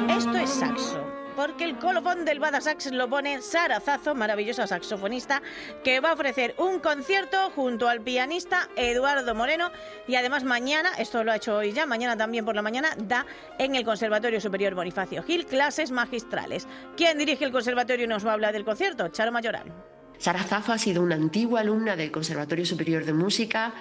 [0.08, 5.42] Esto es saxo porque el colofón del Badasax lo pone Sara Zazo, maravillosa saxofonista,
[5.84, 9.70] que va a ofrecer un concierto junto al pianista Eduardo Moreno
[10.06, 13.26] y además mañana, esto lo ha hecho hoy ya, mañana también por la mañana, da
[13.58, 16.66] en el Conservatorio Superior Bonifacio Gil clases magistrales.
[16.96, 19.08] ¿Quién dirige el conservatorio y nos va a hablar del concierto?
[19.08, 19.72] Charo Mayoral.
[20.18, 23.72] Sara Zazo ha sido una antigua alumna del Conservatorio Superior de Música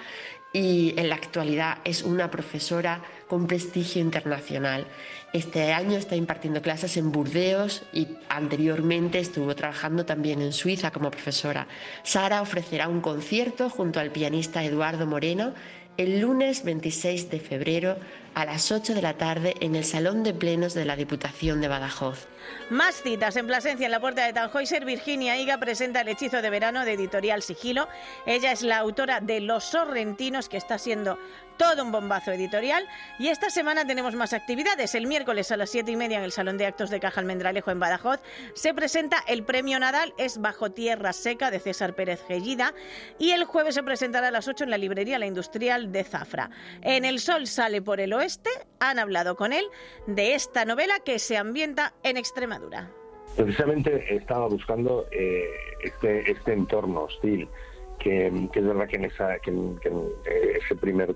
[0.52, 4.86] y en la actualidad es una profesora con prestigio internacional.
[5.32, 11.12] Este año está impartiendo clases en Burdeos y anteriormente estuvo trabajando también en Suiza como
[11.12, 11.68] profesora.
[12.02, 15.54] Sara ofrecerá un concierto junto al pianista Eduardo Moreno
[15.96, 17.96] el lunes 26 de febrero
[18.34, 21.68] a las 8 de la tarde en el Salón de Plenos de la Diputación de
[21.68, 22.28] Badajoz.
[22.70, 24.84] Más citas en Plasencia, en la puerta de Tanjoiser.
[24.84, 27.88] Virginia Higa presenta El hechizo de verano de Editorial Sigilo.
[28.26, 31.18] Ella es la autora de Los Sorrentinos, que está siendo
[31.60, 32.88] todo un bombazo editorial.
[33.18, 34.94] Y esta semana tenemos más actividades.
[34.94, 37.70] El miércoles a las siete y media en el Salón de Actos de Caja Almendralejo
[37.70, 38.20] en Badajoz
[38.54, 42.72] se presenta el premio Nadal, es Bajo Tierra Seca de César Pérez Gellida.
[43.18, 46.48] Y el jueves se presentará a las 8 en la librería La Industrial de Zafra.
[46.80, 48.19] En El Sol sale por el oeste,
[48.78, 49.64] han hablado con él
[50.06, 52.90] de esta novela que se ambienta en Extremadura.
[53.36, 55.44] Precisamente estaba buscando eh,
[55.82, 57.48] este, este entorno hostil,
[57.98, 61.14] que, es verdad que en, esa, que, eh, ese primer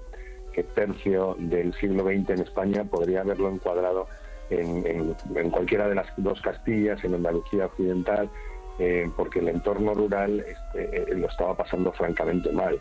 [0.75, 4.07] tercio del siglo XX en España podría haberlo encuadrado
[4.51, 8.31] en, cualquiera de las dos Castillas, en Andalucía Occidental,
[8.79, 12.81] eh, porque el entorno rural este, lo estaba pasando francamente mal.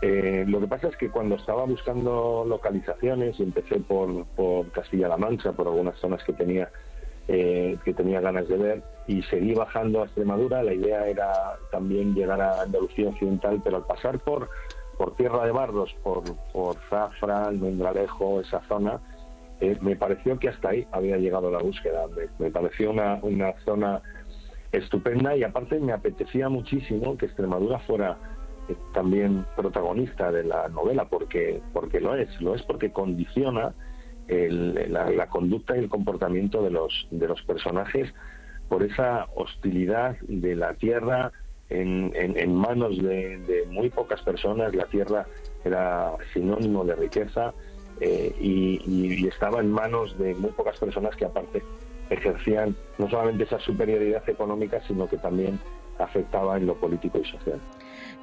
[0.00, 5.52] Lo que pasa es que cuando estaba buscando localizaciones, y empecé por, por Castilla-La Mancha,
[5.52, 6.70] por algunas zonas que tenía
[7.30, 10.62] eh, que tenía ganas de ver y seguí bajando a Extremadura.
[10.62, 14.48] La idea era también llegar a Andalucía Occidental, pero al pasar por,
[14.96, 16.24] por Tierra de Barros, por,
[16.54, 19.00] por Zafra, Almendralejo, esa zona,
[19.60, 22.06] eh, me pareció que hasta ahí había llegado la búsqueda.
[22.38, 24.00] Me, pareció una, una zona
[24.72, 28.37] estupenda y aparte me apetecía muchísimo que Extremadura fuera eh,
[28.92, 33.74] también protagonista de la novela porque porque lo es lo es porque condiciona
[34.28, 38.12] la, conducta y el comportamiento de los, de los personajes
[38.68, 41.32] por esa hostilidad de la tierra
[41.70, 44.74] en, manos de, muy pocas personas.
[44.74, 45.26] La tierra
[45.64, 47.54] era sinónimo de riqueza
[48.00, 51.62] eh, y, estaba en manos de muy pocas personas que aparte
[52.10, 55.58] ejercían no solamente esa superioridad económica, sino que también
[55.98, 57.60] afectaba en lo político y social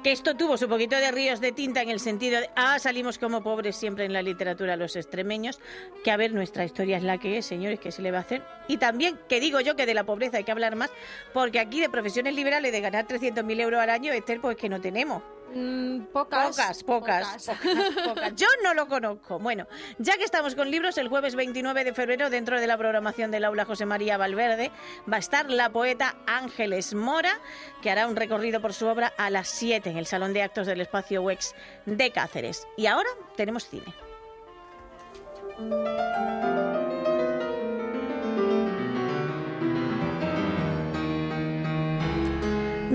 [0.06, 3.18] que esto tuvo su poquito de ríos de tinta en el sentido de, ah, salimos
[3.18, 5.58] como pobres siempre en la literatura los extremeños,
[6.04, 8.20] que a ver, nuestra historia es la que es, señores, que se le va a
[8.20, 8.40] hacer?
[8.68, 10.92] Y también, que digo yo que de la pobreza hay que hablar más,
[11.34, 14.80] porque aquí de profesiones liberales de ganar 300.000 euros al año, Esther, pues que no
[14.80, 15.24] tenemos.
[15.54, 17.46] Mm, pocas, pocas, pocas,
[18.04, 19.38] pocas, Yo no lo conozco.
[19.38, 19.66] Bueno,
[19.98, 23.44] ya que estamos con libros, el jueves 29 de febrero, dentro de la programación del
[23.44, 24.70] aula José María Valverde,
[25.10, 27.38] va a estar la poeta Ángeles Mora,
[27.80, 30.66] que hará un recorrido por su obra a las 7 en el Salón de Actos
[30.66, 31.54] del Espacio WEX
[31.86, 32.66] de Cáceres.
[32.76, 33.94] Y ahora tenemos cine.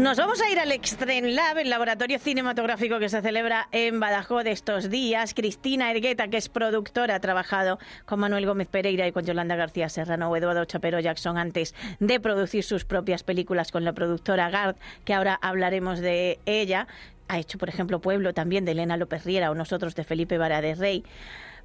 [0.02, 4.48] Nos vamos a ir al Extreme Lab, el laboratorio cinematográfico que se celebra en Badajoz
[4.48, 5.36] estos días.
[5.36, 7.78] Cristina Ergueta, que es productora, ha trabajado
[8.08, 12.20] con Manuel Gómez Pereira y con Yolanda García Serrano o Eduardo Chapero Jackson antes de
[12.20, 14.76] producir sus propias películas con la productora Gard,
[15.06, 16.88] que ahora hablaremos de ella.
[17.28, 20.62] Ha hecho, por ejemplo, Pueblo también de Elena López Riera o nosotros de Felipe Vara
[20.62, 21.04] de Rey.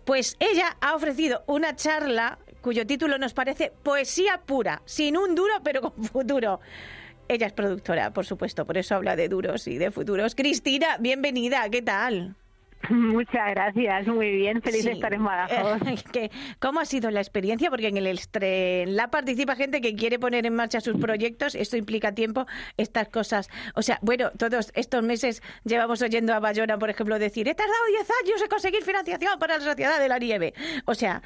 [0.05, 5.55] Pues ella ha ofrecido una charla cuyo título nos parece Poesía pura, sin un duro
[5.65, 6.61] pero con futuro.
[7.29, 10.35] Ella es productora, por supuesto, por eso habla de duros y de futuros.
[10.35, 12.37] Cristina, bienvenida, ¿qué tal?
[12.91, 15.83] Muchas gracias, muy bien, feliz de estar en Badajoz.
[16.61, 17.69] ¿Cómo ha sido la experiencia?
[17.69, 22.13] Porque en el la participa gente que quiere poner en marcha sus proyectos, esto implica
[22.13, 22.47] tiempo,
[22.77, 23.49] estas cosas.
[23.75, 27.87] O sea, bueno, todos estos meses llevamos oyendo a Bayona, por ejemplo, decir, he tardado
[27.89, 30.55] 10 años en conseguir financiación para la Sociedad de la Nieve.
[30.85, 31.23] O sea,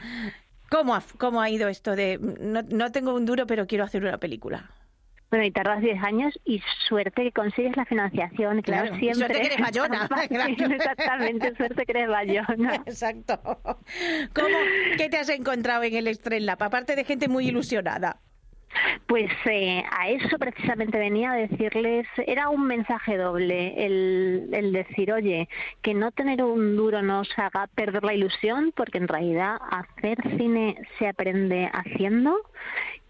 [0.70, 4.02] ¿cómo ha, cómo ha ido esto de, no, no tengo un duro, pero quiero hacer
[4.02, 4.70] una película?
[5.30, 9.14] Bueno, y tardas 10 años y suerte que consigues la financiación, claro, siempre...
[9.14, 10.08] Suerte que eres bayona.
[10.30, 12.74] Exactamente, suerte que eres bayona.
[12.86, 13.38] Exacto.
[14.34, 14.56] ¿Cómo,
[14.96, 16.56] ¿Qué te has encontrado en el Estrella?
[16.58, 18.18] Aparte de gente muy ilusionada.
[19.06, 25.12] Pues eh, a eso precisamente venía a decirles, era un mensaje doble, el, el, decir,
[25.12, 25.48] oye,
[25.82, 30.76] que no tener un duro nos haga perder la ilusión, porque en realidad hacer cine
[30.98, 32.36] se aprende haciendo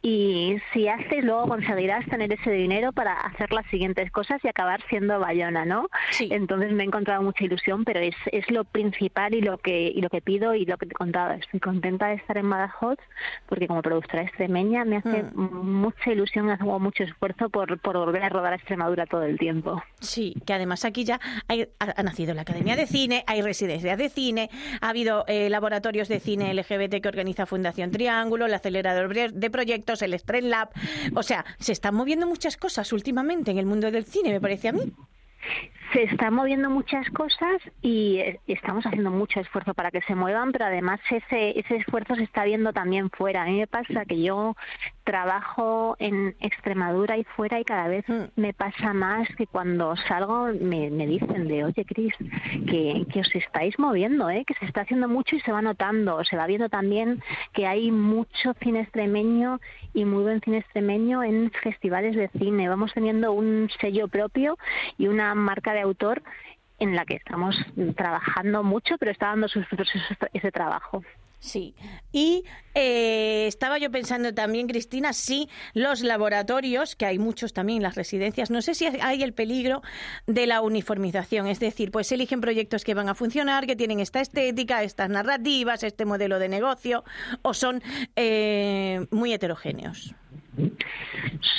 [0.02, 4.80] y si haces luego conseguirás tener ese dinero para hacer las siguientes cosas y acabar
[4.88, 5.88] siendo Bayona, ¿no?
[6.18, 10.00] Entonces me he encontrado mucha ilusión, pero es, es lo principal y lo que y
[10.00, 11.34] lo que pido y lo que te he contado.
[11.34, 12.98] Estoy contenta de estar en Badajoz
[13.46, 15.66] porque como productora extremeña me hace mm.
[15.66, 19.82] mucha ilusión, hago mucho esfuerzo por, por volver a rodar a Extremadura todo el tiempo.
[20.00, 24.48] Sí, que además aquí ya ha, nacido la Academia de Cine, hay residencias de cine,
[24.80, 29.89] ha habido eh, laboratorios de cine LGBT que organiza Fundación Triángulo, el acelerador de proyectos
[30.02, 30.70] el Stress Lab.
[31.14, 34.68] O sea, se están moviendo muchas cosas últimamente en el mundo del cine, me parece
[34.68, 34.92] a mí
[35.92, 40.52] se están moviendo muchas cosas y eh, estamos haciendo mucho esfuerzo para que se muevan,
[40.52, 43.42] pero además ese, ese esfuerzo se está viendo también fuera.
[43.42, 44.56] A mí me pasa que yo
[45.10, 48.26] trabajo en Extremadura y fuera y cada vez mm.
[48.36, 52.14] me pasa más que cuando salgo me, me dicen de, oye, Cris,
[52.68, 54.44] que, que os estáis moviendo, ¿eh?
[54.46, 56.22] que se está haciendo mucho y se va notando.
[56.24, 57.20] Se va viendo también
[57.52, 59.58] que hay mucho cine extremeño
[59.94, 62.68] y muy buen cine extremeño en festivales de cine.
[62.68, 64.58] Vamos teniendo un sello propio
[64.96, 66.22] y una marca de autor
[66.78, 67.56] en la que estamos
[67.96, 69.90] trabajando mucho, pero está dando sus frutos
[70.32, 71.02] ese trabajo.
[71.40, 71.74] Sí,
[72.12, 77.94] y eh, estaba yo pensando también, Cristina, sí, los laboratorios, que hay muchos también las
[77.94, 79.80] residencias, no sé si hay el peligro
[80.26, 84.20] de la uniformización, es decir, pues eligen proyectos que van a funcionar, que tienen esta
[84.20, 87.04] estética, estas narrativas, este modelo de negocio,
[87.40, 87.82] o son
[88.16, 90.14] eh, muy heterogéneos.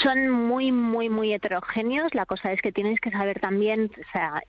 [0.04, 2.14] Son muy, muy, muy heterogéneos.
[2.14, 4.42] La cosa es que tienes que saber también, o sea,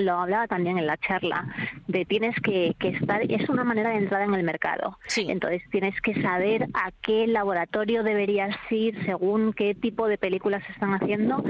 [0.00, 1.46] lo hablaba también en la charla,
[1.86, 4.98] de tienes que, estar, es una manera de entrar en el mercado.
[5.16, 10.72] Entonces tienes que saber a qué laboratorio deberías ir según qué tipo de películas se
[10.72, 11.42] están haciendo.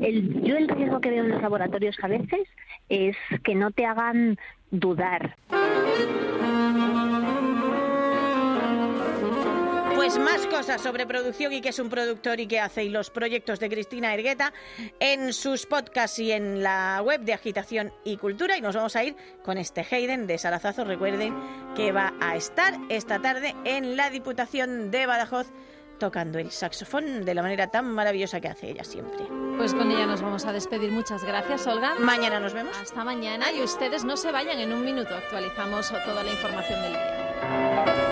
[0.00, 2.48] El, yo el riesgo que veo en los laboratorios a veces
[2.88, 4.38] es que no te hagan
[4.70, 5.36] dudar.
[10.02, 13.10] Pues más cosas sobre producción y qué es un productor y qué hace y los
[13.10, 14.52] proyectos de Cristina Ergueta
[14.98, 18.58] en sus podcasts y en la web de Agitación y Cultura.
[18.58, 20.82] Y nos vamos a ir con este Hayden de Sarazazo.
[20.82, 21.36] Recuerden
[21.76, 25.52] que va a estar esta tarde en la Diputación de Badajoz
[26.00, 29.24] tocando el saxofón de la manera tan maravillosa que hace ella siempre.
[29.56, 30.90] Pues con ella nos vamos a despedir.
[30.90, 31.94] Muchas gracias, Olga.
[32.00, 32.76] Mañana nos vemos.
[32.76, 34.58] Hasta mañana y ustedes no se vayan.
[34.58, 38.11] En un minuto actualizamos toda la información del día.